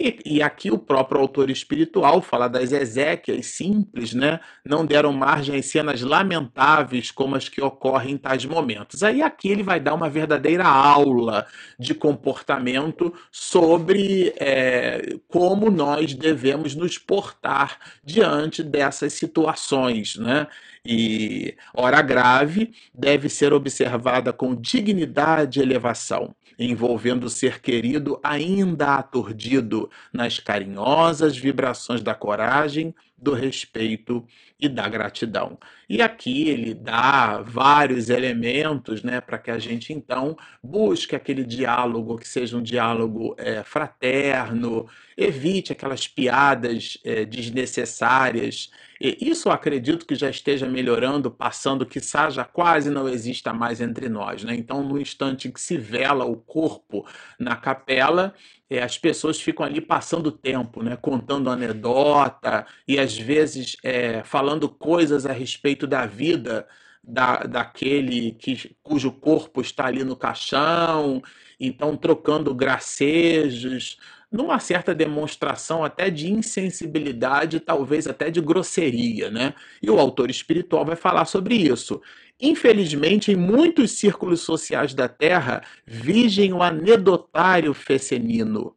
E, 0.00 0.20
e, 0.24 0.42
aqui 0.42 0.70
o 0.70 0.78
próprio 0.78 1.20
autor 1.20 1.50
espiritual 1.50 2.22
fala 2.22 2.46
das 2.46 2.70
Ezequias 2.70 3.46
simples, 3.46 4.14
né? 4.14 4.38
Não 4.64 4.86
deram 4.86 5.12
margem 5.12 5.56
às 5.58 5.66
cenas 5.66 6.02
lamentáveis 6.02 7.10
como 7.10 7.34
as 7.34 7.48
que 7.48 7.60
ocorrem 7.60 8.14
em 8.14 8.16
tais 8.16 8.44
momentos. 8.44 9.02
Aí 9.02 9.20
aqui 9.20 9.48
ele 9.48 9.64
vai 9.64 9.80
dar 9.80 9.94
uma 9.94 10.08
verdadeira 10.08 10.64
aula 10.64 11.48
de 11.76 11.94
comportamento 11.94 13.12
sobre 13.32 14.32
é, 14.36 15.16
como 15.26 15.68
nós 15.68 16.14
devemos 16.14 16.76
nos 16.76 16.96
portar 16.96 17.76
diante 18.04 18.62
dessas 18.62 19.14
situações, 19.14 20.14
né? 20.14 20.46
E 20.86 21.56
hora 21.74 22.00
grave 22.02 22.72
deve 22.94 23.28
ser 23.28 23.52
observada 23.52 24.32
com 24.32 24.54
dignidade 24.54 25.58
e 25.58 25.62
elevação 25.62 26.36
envolvendo 26.58 27.24
o 27.24 27.30
ser 27.30 27.60
querido 27.60 28.18
ainda 28.22 28.96
aturdido 28.96 29.88
nas 30.12 30.40
carinhosas 30.40 31.36
vibrações 31.36 32.02
da 32.02 32.14
coragem, 32.14 32.94
do 33.16 33.32
respeito 33.32 34.26
e 34.60 34.68
da 34.68 34.88
gratidão. 34.88 35.58
E 35.88 36.02
aqui 36.02 36.48
ele 36.48 36.74
dá 36.74 37.40
vários 37.40 38.10
elementos 38.10 39.02
né, 39.02 39.20
para 39.20 39.38
que 39.38 39.50
a 39.50 39.58
gente 39.58 39.92
então 39.92 40.36
busque 40.62 41.14
aquele 41.14 41.44
diálogo 41.44 42.18
que 42.18 42.26
seja 42.26 42.56
um 42.56 42.62
diálogo 42.62 43.34
é, 43.38 43.62
fraterno, 43.62 44.86
evite 45.16 45.72
aquelas 45.72 46.06
piadas 46.06 46.98
é, 47.04 47.24
desnecessárias. 47.24 48.70
E 49.00 49.16
isso 49.20 49.48
eu 49.48 49.52
acredito 49.52 50.04
que 50.04 50.16
já 50.16 50.28
esteja 50.28 50.66
melhorando, 50.66 51.30
passando 51.30 51.86
que 51.86 52.00
já 52.00 52.44
quase 52.44 52.90
não 52.90 53.08
exista 53.08 53.52
mais 53.52 53.80
entre 53.80 54.08
nós. 54.08 54.42
Né? 54.42 54.56
Então, 54.56 54.82
no 54.82 55.00
instante 55.00 55.46
em 55.46 55.52
que 55.52 55.60
se 55.60 55.78
vela 55.78 56.24
o 56.24 56.36
corpo 56.36 57.06
na 57.38 57.54
capela, 57.54 58.34
é, 58.70 58.82
as 58.82 58.98
pessoas 58.98 59.40
ficam 59.40 59.64
ali 59.64 59.80
passando 59.80 60.30
tempo, 60.30 60.82
né, 60.82 60.96
contando 60.96 61.48
anedota 61.48 62.66
e 62.86 62.98
às 62.98 63.16
vezes 63.16 63.76
é, 63.82 64.22
falando 64.48 64.66
coisas 64.66 65.26
a 65.26 65.32
respeito 65.32 65.86
da 65.86 66.06
vida 66.06 66.66
da, 67.04 67.40
daquele 67.40 68.32
que, 68.32 68.74
cujo 68.82 69.12
corpo 69.12 69.60
está 69.60 69.84
ali 69.86 70.02
no 70.02 70.16
caixão, 70.16 71.22
então 71.60 71.94
trocando 71.94 72.54
gracejos, 72.54 73.98
numa 74.32 74.58
certa 74.58 74.94
demonstração 74.94 75.84
até 75.84 76.08
de 76.08 76.32
insensibilidade, 76.32 77.60
talvez 77.60 78.06
até 78.06 78.30
de 78.30 78.40
grosseria, 78.40 79.30
né? 79.30 79.52
E 79.82 79.90
o 79.90 79.98
autor 79.98 80.30
espiritual 80.30 80.84
vai 80.86 80.96
falar 80.96 81.26
sobre 81.26 81.54
isso. 81.54 82.00
Infelizmente, 82.40 83.32
em 83.32 83.36
muitos 83.36 83.92
círculos 83.92 84.40
sociais 84.40 84.94
da 84.94 85.08
Terra, 85.08 85.62
vigem 85.86 86.54
o 86.54 86.62
anedotário 86.62 87.74
fecenino, 87.74 88.74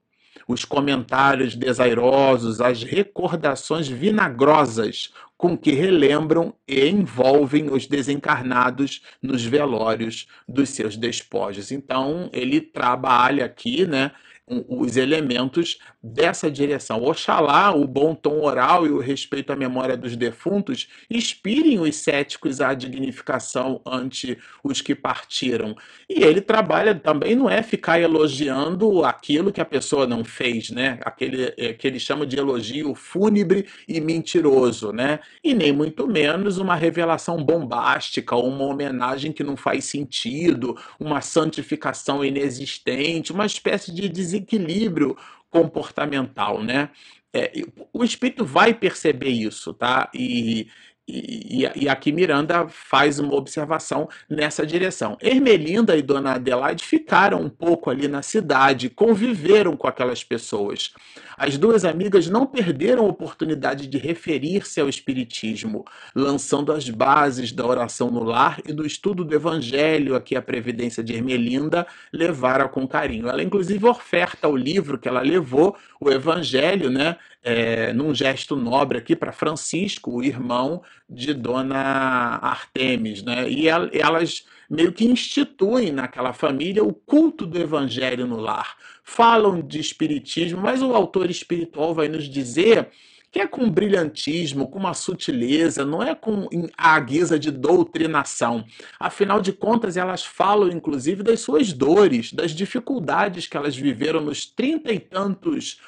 os 0.47 0.65
comentários 0.65 1.55
desairosos, 1.55 2.59
as 2.59 2.83
recordações 2.83 3.87
vinagrosas 3.87 5.13
com 5.41 5.57
que 5.57 5.71
relembram 5.71 6.53
e 6.67 6.87
envolvem 6.87 7.73
os 7.73 7.87
desencarnados 7.87 9.01
nos 9.19 9.43
velórios 9.43 10.27
dos 10.47 10.69
seus 10.69 10.95
despojos. 10.95 11.71
Então, 11.71 12.29
ele 12.31 12.61
trabalha 12.61 13.45
aqui, 13.45 13.87
né? 13.87 14.11
Os 14.47 14.97
elementos 14.97 15.77
dessa 16.03 16.49
direção. 16.49 17.03
Oxalá 17.03 17.73
o 17.73 17.87
bom 17.87 18.13
tom 18.13 18.41
oral 18.41 18.85
e 18.85 18.89
o 18.89 18.99
respeito 18.99 19.53
à 19.53 19.55
memória 19.55 19.95
dos 19.95 20.15
defuntos 20.15 20.87
inspirem 21.09 21.79
os 21.79 21.95
céticos 21.95 22.59
à 22.59 22.73
dignificação 22.73 23.81
ante 23.85 24.37
os 24.63 24.81
que 24.81 24.95
partiram. 24.95 25.75
E 26.09 26.23
ele 26.23 26.41
trabalha 26.41 26.95
também 26.95 27.35
não 27.35 27.49
é 27.49 27.61
ficar 27.61 27.99
elogiando 27.99 29.05
aquilo 29.05 29.51
que 29.51 29.61
a 29.61 29.65
pessoa 29.65 30.07
não 30.07 30.23
fez, 30.23 30.69
né? 30.69 30.99
Aquele 31.03 31.53
é, 31.57 31.73
que 31.73 31.87
ele 31.87 31.99
chama 31.99 32.25
de 32.25 32.37
elogio 32.37 32.95
fúnebre 32.95 33.67
e 33.87 34.01
mentiroso, 34.01 34.91
né? 34.91 35.19
E 35.43 35.53
nem 35.53 35.71
muito 35.71 36.07
menos 36.07 36.57
uma 36.57 36.75
revelação 36.75 37.43
bombástica, 37.43 38.35
uma 38.35 38.65
homenagem 38.65 39.31
que 39.31 39.43
não 39.43 39.55
faz 39.55 39.85
sentido, 39.85 40.75
uma 40.99 41.21
santificação 41.21 42.25
inexistente, 42.25 43.31
uma 43.31 43.45
espécie 43.45 43.93
de 43.93 44.09
desequilíbrio 44.31 45.17
comportamental, 45.49 46.63
né? 46.63 46.89
É, 47.33 47.51
o 47.93 48.03
espírito 48.03 48.45
vai 48.45 48.73
perceber 48.73 49.29
isso, 49.29 49.73
tá? 49.73 50.09
E, 50.13 50.67
e, 51.07 51.69
e, 51.75 51.89
aqui 51.89 52.11
Miranda 52.11 52.67
faz 52.69 53.19
uma 53.19 53.33
observação 53.33 54.07
nessa 54.29 54.65
direção. 54.65 55.17
Ermelinda 55.19 55.97
e 55.97 56.01
Dona 56.01 56.35
Adelaide 56.35 56.83
ficaram 56.83 57.41
um 57.41 57.49
pouco 57.49 57.89
ali 57.89 58.07
na 58.07 58.21
cidade, 58.21 58.89
conviveram 58.89 59.75
com 59.75 59.87
aquelas 59.87 60.23
pessoas. 60.23 60.93
As 61.37 61.57
duas 61.57 61.83
amigas 61.83 62.27
não 62.27 62.45
perderam 62.45 63.05
a 63.05 63.09
oportunidade 63.09 63.87
de 63.87 63.97
referir-se 63.97 64.79
ao 64.79 64.87
Espiritismo, 64.87 65.83
lançando 66.15 66.71
as 66.71 66.87
bases 66.89 67.51
da 67.51 67.65
oração 67.65 68.11
no 68.11 68.23
lar 68.23 68.59
e 68.65 68.71
do 68.71 68.85
estudo 68.85 69.25
do 69.25 69.35
Evangelho 69.35 70.15
a 70.15 70.21
que 70.21 70.35
a 70.35 70.41
Previdência 70.41 71.03
de 71.03 71.13
Ermelinda 71.13 71.85
levara 72.13 72.69
com 72.69 72.87
carinho. 72.87 73.27
Ela, 73.27 73.43
inclusive, 73.43 73.85
oferta 73.87 74.47
o 74.47 74.55
livro 74.55 74.97
que 74.97 75.09
ela 75.09 75.21
levou, 75.21 75.75
o 75.99 76.09
Evangelho, 76.09 76.89
né, 76.89 77.17
é, 77.43 77.91
num 77.93 78.13
gesto 78.13 78.55
nobre 78.55 78.97
aqui 78.97 79.15
para 79.15 79.31
Francisco, 79.31 80.11
o 80.11 80.23
irmão 80.23 80.81
de 81.09 81.33
Dona 81.33 82.39
Artemis. 82.41 83.23
Né, 83.23 83.49
e 83.49 83.67
elas 83.67 84.45
meio 84.69 84.93
que 84.93 85.05
instituem 85.05 85.91
naquela 85.91 86.31
família 86.31 86.83
o 86.83 86.93
culto 86.93 87.45
do 87.45 87.59
Evangelho 87.59 88.25
no 88.25 88.37
lar 88.37 88.77
falam 89.03 89.61
de 89.61 89.79
espiritismo, 89.79 90.61
mas 90.61 90.81
o 90.81 90.95
autor 90.95 91.29
espiritual 91.29 91.93
vai 91.93 92.07
nos 92.07 92.29
dizer 92.29 92.89
que 93.31 93.39
é 93.39 93.47
com 93.47 93.69
brilhantismo, 93.69 94.67
com 94.67 94.77
uma 94.77 94.93
sutileza, 94.93 95.85
não 95.85 96.03
é 96.03 96.13
com 96.13 96.49
a 96.77 96.99
guisa 96.99 97.39
de 97.39 97.49
doutrinação. 97.49 98.65
Afinal 98.99 99.39
de 99.39 99.53
contas, 99.53 99.95
elas 99.95 100.25
falam 100.25 100.69
inclusive 100.69 101.23
das 101.23 101.39
suas 101.39 101.71
dores, 101.71 102.33
das 102.33 102.51
dificuldades 102.51 103.47
que 103.47 103.55
elas 103.55 103.75
viveram 103.75 104.19
nos 104.19 104.45
trinta 104.45 104.91
e 104.91 104.99
tantos 104.99 105.79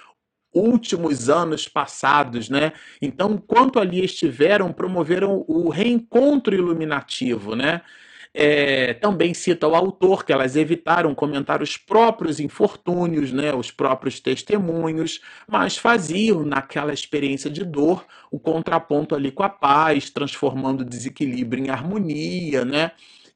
últimos 0.54 1.30
anos 1.30 1.68
passados, 1.68 2.50
né? 2.50 2.74
Então, 3.02 3.34
enquanto 3.34 3.80
ali 3.80 4.04
estiveram, 4.04 4.72
promoveram 4.72 5.44
o 5.48 5.70
reencontro 5.70 6.56
iluminativo, 6.56 7.56
né? 7.56 7.82
É, 8.36 8.96
também 8.96 9.32
cita 9.32 9.68
o 9.68 9.76
autor 9.76 10.26
que 10.26 10.34
elas 10.34 10.56
evitaram 10.56 11.14
comentar 11.14 11.62
os 11.62 11.78
próprios 11.78 12.40
infortúnios, 12.40 13.32
né, 13.32 13.54
os 13.54 13.70
próprios 13.70 14.20
testemunhos, 14.20 15.22
mas 15.48 15.78
faziam 15.78 16.44
naquela 16.44 16.92
experiência 16.92 17.48
de 17.48 17.64
dor 17.64 18.04
o 18.32 18.40
contraponto 18.40 19.14
ali 19.14 19.32
com 19.32 19.44
a 19.44 19.50
paz, 19.50 20.10
transformando 20.10 20.82
o 20.82 20.86
desequilíbrio 20.86 21.64
em 21.64 21.70
harmonia, 21.70 22.66
né? 22.66 22.92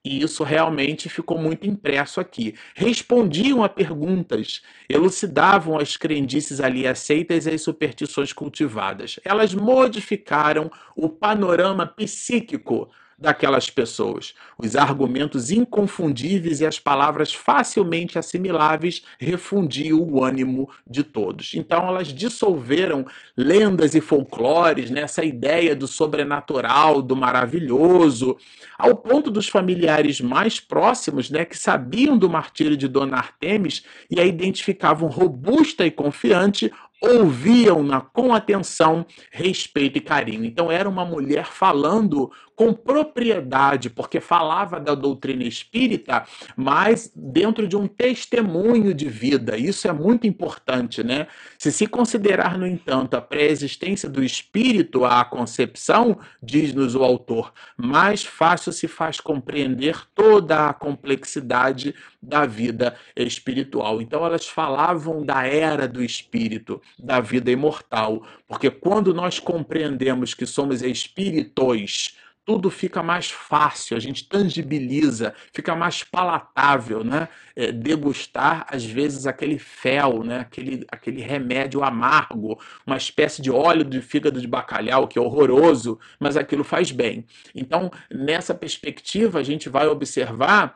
E 0.07 0.23
isso 0.23 0.41
realmente 0.41 1.09
ficou 1.09 1.37
muito 1.37 1.67
impresso 1.67 2.21
aqui. 2.21 2.55
Respondiam 2.73 3.61
a 3.61 3.67
perguntas, 3.67 4.61
elucidavam 4.87 5.77
as 5.77 5.97
crendices 5.97 6.61
ali 6.61 6.87
aceitas 6.87 7.45
e 7.45 7.49
as 7.49 7.61
superstições 7.61 8.31
cultivadas. 8.31 9.19
Elas 9.25 9.53
modificaram 9.53 10.71
o 10.95 11.09
panorama 11.09 11.85
psíquico 11.85 12.89
daquelas 13.17 13.69
pessoas. 13.69 14.35
Os 14.57 14.75
argumentos 14.75 15.49
inconfundíveis 15.49 16.61
e 16.61 16.65
as 16.65 16.79
palavras 16.79 17.33
facilmente 17.33 18.19
assimiláveis 18.19 19.03
refundiam 19.19 19.99
o 19.99 20.23
ânimo 20.23 20.69
de 20.87 21.03
todos. 21.03 21.53
Então 21.55 21.87
elas 21.87 22.09
dissolveram 22.09 23.05
lendas 23.35 23.95
e 23.95 24.01
folclores 24.01 24.91
nessa 24.91 25.23
ideia 25.23 25.75
do 25.75 25.87
sobrenatural, 25.87 27.01
do 27.01 27.15
maravilhoso, 27.15 28.37
ao 28.77 28.95
ponto 28.95 29.31
dos 29.31 29.47
familiares 29.47 30.21
mais 30.21 30.59
próximos, 30.59 31.31
né, 31.31 31.43
que 31.43 31.57
sabiam 31.57 32.17
do 32.17 32.29
martírio 32.29 32.77
de 32.77 32.87
Dona 32.87 33.17
Artemis 33.17 33.83
e 34.11 34.19
a 34.19 34.25
identificavam 34.25 35.09
robusta 35.09 35.85
e 35.85 35.91
confiante, 35.91 36.71
ouviam-na 37.01 38.01
com 38.01 38.33
atenção, 38.33 39.05
respeito 39.31 39.97
e 39.97 40.01
carinho. 40.01 40.45
Então 40.45 40.71
era 40.71 40.89
uma 40.89 41.05
mulher 41.05 41.45
falando 41.45 42.31
com 42.55 42.73
propriedade, 42.73 43.87
porque 43.87 44.19
falava 44.19 44.79
da 44.79 44.95
doutrina 44.95 45.43
espírita, 45.43 46.25
mas 46.55 47.11
dentro 47.15 47.67
de 47.67 47.77
um 47.77 47.87
testemunho 47.87 48.95
de 48.95 49.07
vida. 49.07 49.55
Isso 49.55 49.87
é 49.87 49.93
muito 49.93 50.25
importante, 50.25 51.03
né? 51.03 51.27
Se 51.59 51.71
se 51.71 51.85
considerar, 51.85 52.57
no 52.57 52.65
entanto, 52.65 53.13
a 53.13 53.21
pré-existência 53.21 54.09
do 54.09 54.23
espírito 54.23 55.05
à 55.05 55.23
concepção, 55.23 56.17
diz-nos 56.41 56.95
o 56.95 57.03
autor, 57.03 57.53
mais 57.77 58.25
fácil 58.25 58.71
se 58.71 58.87
faz 58.87 59.19
compreender 59.19 60.07
toda 60.15 60.67
a 60.67 60.73
complexidade 60.73 61.93
da 62.19 62.47
vida 62.47 62.95
espiritual. 63.15 64.01
Então 64.01 64.25
elas 64.25 64.47
falavam 64.47 65.23
da 65.23 65.45
era 65.45 65.87
do 65.87 66.03
espírito, 66.03 66.81
da 66.97 67.19
vida 67.19 67.51
imortal, 67.51 68.25
porque 68.47 68.69
quando 68.69 69.13
nós 69.13 69.39
compreendemos 69.39 70.33
que 70.33 70.45
somos 70.45 70.81
espíritos, 70.81 72.17
tudo 72.47 72.69
fica 72.69 73.03
mais 73.03 73.29
fácil, 73.29 73.97
a 73.97 73.99
gente 73.99 74.23
tangibiliza, 74.23 75.33
fica 75.51 75.75
mais 75.75 76.01
palatável, 76.01 77.03
né? 77.03 77.27
É, 77.53 77.73
degustar, 77.73 78.65
às 78.69 78.85
vezes, 78.85 79.27
aquele 79.27 79.59
fel, 79.59 80.23
né? 80.23 80.39
aquele, 80.39 80.85
aquele 80.89 81.21
remédio 81.21 81.83
amargo, 81.83 82.57
uma 82.85 82.95
espécie 82.95 83.41
de 83.41 83.51
óleo 83.51 83.83
de 83.83 84.01
fígado 84.01 84.39
de 84.39 84.47
bacalhau, 84.47 85.09
que 85.09 85.19
é 85.19 85.21
horroroso, 85.21 85.99
mas 86.17 86.37
aquilo 86.37 86.63
faz 86.63 86.89
bem. 86.89 87.25
Então, 87.53 87.91
nessa 88.09 88.55
perspectiva, 88.55 89.39
a 89.39 89.43
gente 89.43 89.67
vai 89.67 89.85
observar 89.85 90.73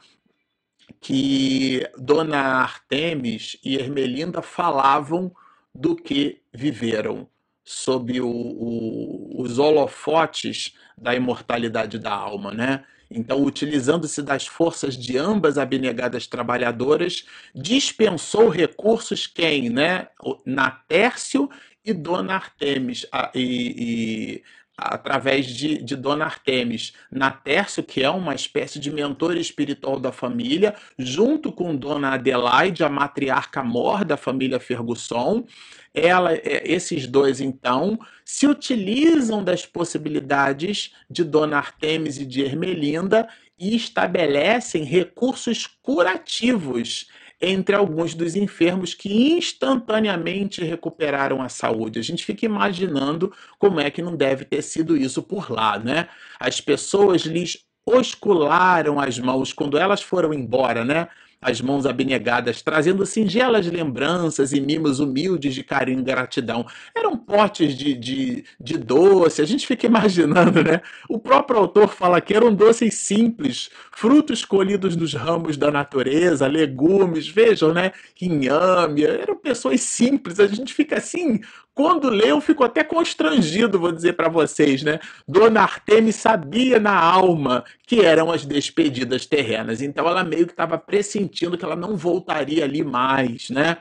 que 0.99 1.87
Dona 1.97 2.37
Artemis 2.37 3.55
e 3.63 3.77
Ermelinda 3.77 4.41
falavam 4.41 5.33
do 5.73 5.95
que 5.95 6.41
viveram 6.53 7.27
sob 7.63 8.19
o, 8.19 8.27
o, 8.27 9.41
os 9.41 9.59
holofotes 9.59 10.75
da 10.97 11.15
imortalidade 11.15 11.97
da 11.99 12.11
alma, 12.11 12.53
né? 12.53 12.83
Então, 13.09 13.43
utilizando-se 13.43 14.21
das 14.21 14.47
forças 14.47 14.95
de 14.95 15.17
ambas 15.17 15.57
abnegadas 15.57 16.27
trabalhadoras, 16.27 17.25
dispensou 17.53 18.47
recursos 18.47 19.27
quem, 19.27 19.69
né? 19.69 20.07
Natércio 20.45 21.49
e 21.83 21.93
Dona 21.93 22.35
Artemis, 22.35 23.05
e, 23.35 23.41
e 23.77 24.43
através 24.81 25.45
de, 25.45 25.77
de 25.77 25.95
Dona 25.95 26.25
Artemis 26.25 26.93
Natércio, 27.11 27.83
que 27.83 28.03
é 28.03 28.09
uma 28.09 28.33
espécie 28.33 28.79
de 28.79 28.91
mentor 28.91 29.37
espiritual 29.37 29.99
da 29.99 30.11
família, 30.11 30.75
junto 30.97 31.51
com 31.51 31.75
Dona 31.75 32.13
Adelaide, 32.13 32.83
a 32.83 32.89
matriarca 32.89 33.63
mor 33.63 34.03
da 34.03 34.17
família 34.17 34.59
Ferguson. 34.59 35.45
Ela, 35.93 36.33
é, 36.33 36.63
esses 36.65 37.05
dois, 37.05 37.39
então, 37.39 37.99
se 38.25 38.47
utilizam 38.47 39.43
das 39.43 39.65
possibilidades 39.65 40.93
de 41.09 41.23
Dona 41.23 41.57
Artemis 41.57 42.17
e 42.17 42.25
de 42.25 42.41
Ermelinda 42.41 43.27
e 43.59 43.75
estabelecem 43.75 44.83
recursos 44.83 45.67
curativos 45.67 47.07
entre 47.41 47.75
alguns 47.75 48.13
dos 48.13 48.35
enfermos 48.35 48.93
que 48.93 49.33
instantaneamente 49.37 50.63
recuperaram 50.63 51.41
a 51.41 51.49
saúde. 51.49 51.99
A 51.99 52.03
gente 52.03 52.23
fica 52.23 52.45
imaginando 52.45 53.33
como 53.57 53.79
é 53.79 53.89
que 53.89 54.01
não 54.01 54.15
deve 54.15 54.45
ter 54.45 54.61
sido 54.61 54.95
isso 54.95 55.23
por 55.23 55.51
lá, 55.51 55.79
né? 55.79 56.07
As 56.39 56.61
pessoas 56.61 57.23
lhes 57.23 57.65
oscularam 57.85 58.99
as 58.99 59.17
mãos 59.17 59.51
quando 59.51 59.77
elas 59.77 60.01
foram 60.01 60.33
embora, 60.33 60.85
né? 60.85 61.07
As 61.41 61.59
mãos 61.59 61.87
abnegadas, 61.87 62.61
trazendo 62.61 63.03
singelas 63.03 63.65
lembranças 63.65 64.53
e 64.53 64.61
mimos 64.61 64.99
humildes 64.99 65.55
de 65.55 65.63
carinho 65.63 66.01
e 66.01 66.03
gratidão. 66.03 66.67
Eram 66.95 67.17
potes 67.17 67.75
de, 67.75 67.95
de, 67.95 68.45
de 68.59 68.77
doce, 68.77 69.41
a 69.41 69.45
gente 69.45 69.65
fica 69.65 69.87
imaginando, 69.87 70.63
né? 70.63 70.81
O 71.09 71.17
próprio 71.17 71.59
autor 71.59 71.87
fala 71.87 72.21
que 72.21 72.35
eram 72.35 72.53
doces 72.53 72.93
simples, 72.93 73.71
frutos 73.91 74.45
colhidos 74.45 74.95
dos 74.95 75.15
ramos 75.15 75.57
da 75.57 75.71
natureza, 75.71 76.45
legumes, 76.45 77.27
vejam, 77.27 77.73
né? 77.73 77.91
Inhame, 78.21 79.03
eram 79.03 79.35
pessoas 79.35 79.81
simples, 79.81 80.39
a 80.39 80.45
gente 80.45 80.73
fica 80.75 80.97
assim, 80.97 81.39
quando 81.73 82.09
lê, 82.09 82.31
eu 82.31 82.41
fico 82.41 82.63
até 82.63 82.83
constrangido, 82.83 83.79
vou 83.79 83.91
dizer 83.91 84.13
para 84.13 84.27
vocês, 84.29 84.83
né? 84.83 84.99
Dona 85.27 85.61
Artemis 85.61 86.15
sabia 86.17 86.79
na 86.79 86.97
alma 86.97 87.63
que 87.87 88.01
eram 88.01 88.31
as 88.31 88.45
despedidas 88.45 89.25
terrenas, 89.25 89.81
então 89.81 90.07
ela 90.07 90.23
meio 90.23 90.45
que 90.45 90.53
estava 90.53 90.77
pressentindo 90.77 91.57
que 91.57 91.63
ela 91.63 91.75
não 91.75 91.95
voltaria 91.95 92.63
ali 92.65 92.83
mais, 92.83 93.49
né? 93.49 93.77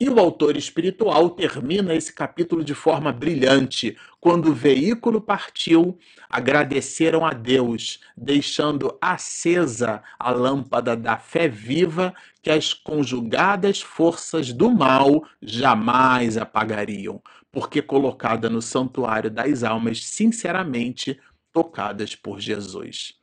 E 0.00 0.08
o 0.08 0.20
autor 0.20 0.56
espiritual 0.56 1.28
termina 1.30 1.92
esse 1.92 2.12
capítulo 2.12 2.62
de 2.62 2.72
forma 2.72 3.12
brilhante. 3.12 3.96
Quando 4.20 4.50
o 4.50 4.54
veículo 4.54 5.20
partiu, 5.20 5.98
agradeceram 6.30 7.26
a 7.26 7.32
Deus, 7.32 7.98
deixando 8.16 8.96
acesa 9.00 10.00
a 10.16 10.30
lâmpada 10.30 10.96
da 10.96 11.18
fé 11.18 11.48
viva 11.48 12.14
que 12.40 12.48
as 12.48 12.72
conjugadas 12.72 13.80
forças 13.80 14.52
do 14.52 14.70
mal 14.70 15.24
jamais 15.42 16.38
apagariam, 16.38 17.20
porque 17.50 17.82
colocada 17.82 18.48
no 18.48 18.62
santuário 18.62 19.28
das 19.28 19.64
almas 19.64 20.06
sinceramente 20.06 21.18
tocadas 21.52 22.14
por 22.14 22.38
Jesus. 22.38 23.14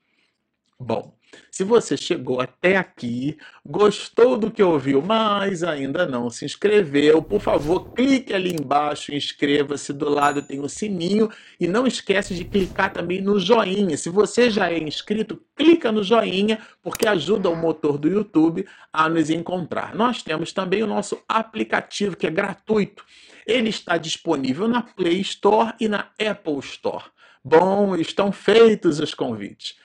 Bom, 0.77 1.15
se 1.52 1.63
você 1.63 1.95
chegou 1.95 2.41
até 2.41 2.76
aqui, 2.76 3.38
gostou 3.65 4.38
do 4.38 4.52
que 4.52 4.62
ouviu, 4.62 5.02
mas 5.02 5.63
ainda 5.63 6.06
não 6.06 6.30
se 6.30 6.43
inscreveu, 6.45 7.21
por 7.21 7.39
favor, 7.39 7.93
clique 7.93 8.34
ali 8.34 8.54
embaixo, 8.54 9.13
inscreva-se, 9.13 9.93
do 9.93 10.10
lado 10.10 10.41
tem 10.41 10.60
o 10.60 10.67
sininho 10.67 11.30
e 11.60 11.67
não 11.67 11.88
esquece 11.88 12.36
de 12.36 12.43
clicar 12.43 12.91
também 12.91 13.21
no 13.21 13.39
joinha. 13.39 13.95
Se 13.98 14.10
você 14.10 14.50
já 14.50 14.69
é 14.69 14.78
inscrito, 14.78 15.41
clica 15.56 15.91
no 15.91 16.04
joinha, 16.04 16.60
porque 16.84 17.08
ajuda 17.08 17.50
o 17.50 17.56
motor 17.56 17.98
do 17.98 18.08
YouTube 18.08 18.65
a 18.91 19.08
nos 19.08 19.30
encontrar. 19.30 19.95
Nós 19.95 20.21
temos 20.21 20.52
também 20.52 20.84
o 20.84 20.88
nosso 20.88 21.21
aplicativo 21.28 22.17
que 22.17 22.28
é 22.28 22.32
gratuito. 22.32 23.06
Ele 23.48 23.69
está 23.69 23.98
disponível 23.98 24.67
na 24.67 24.82
Play 24.82 25.21
Store 25.21 25.74
e 25.80 25.88
na 25.88 26.10
Apple 26.19 26.60
Store. 26.60 27.06
Bom, 27.43 27.95
estão 27.95 28.32
feitos 28.32 29.00
os 29.00 29.13
convites 29.13 29.85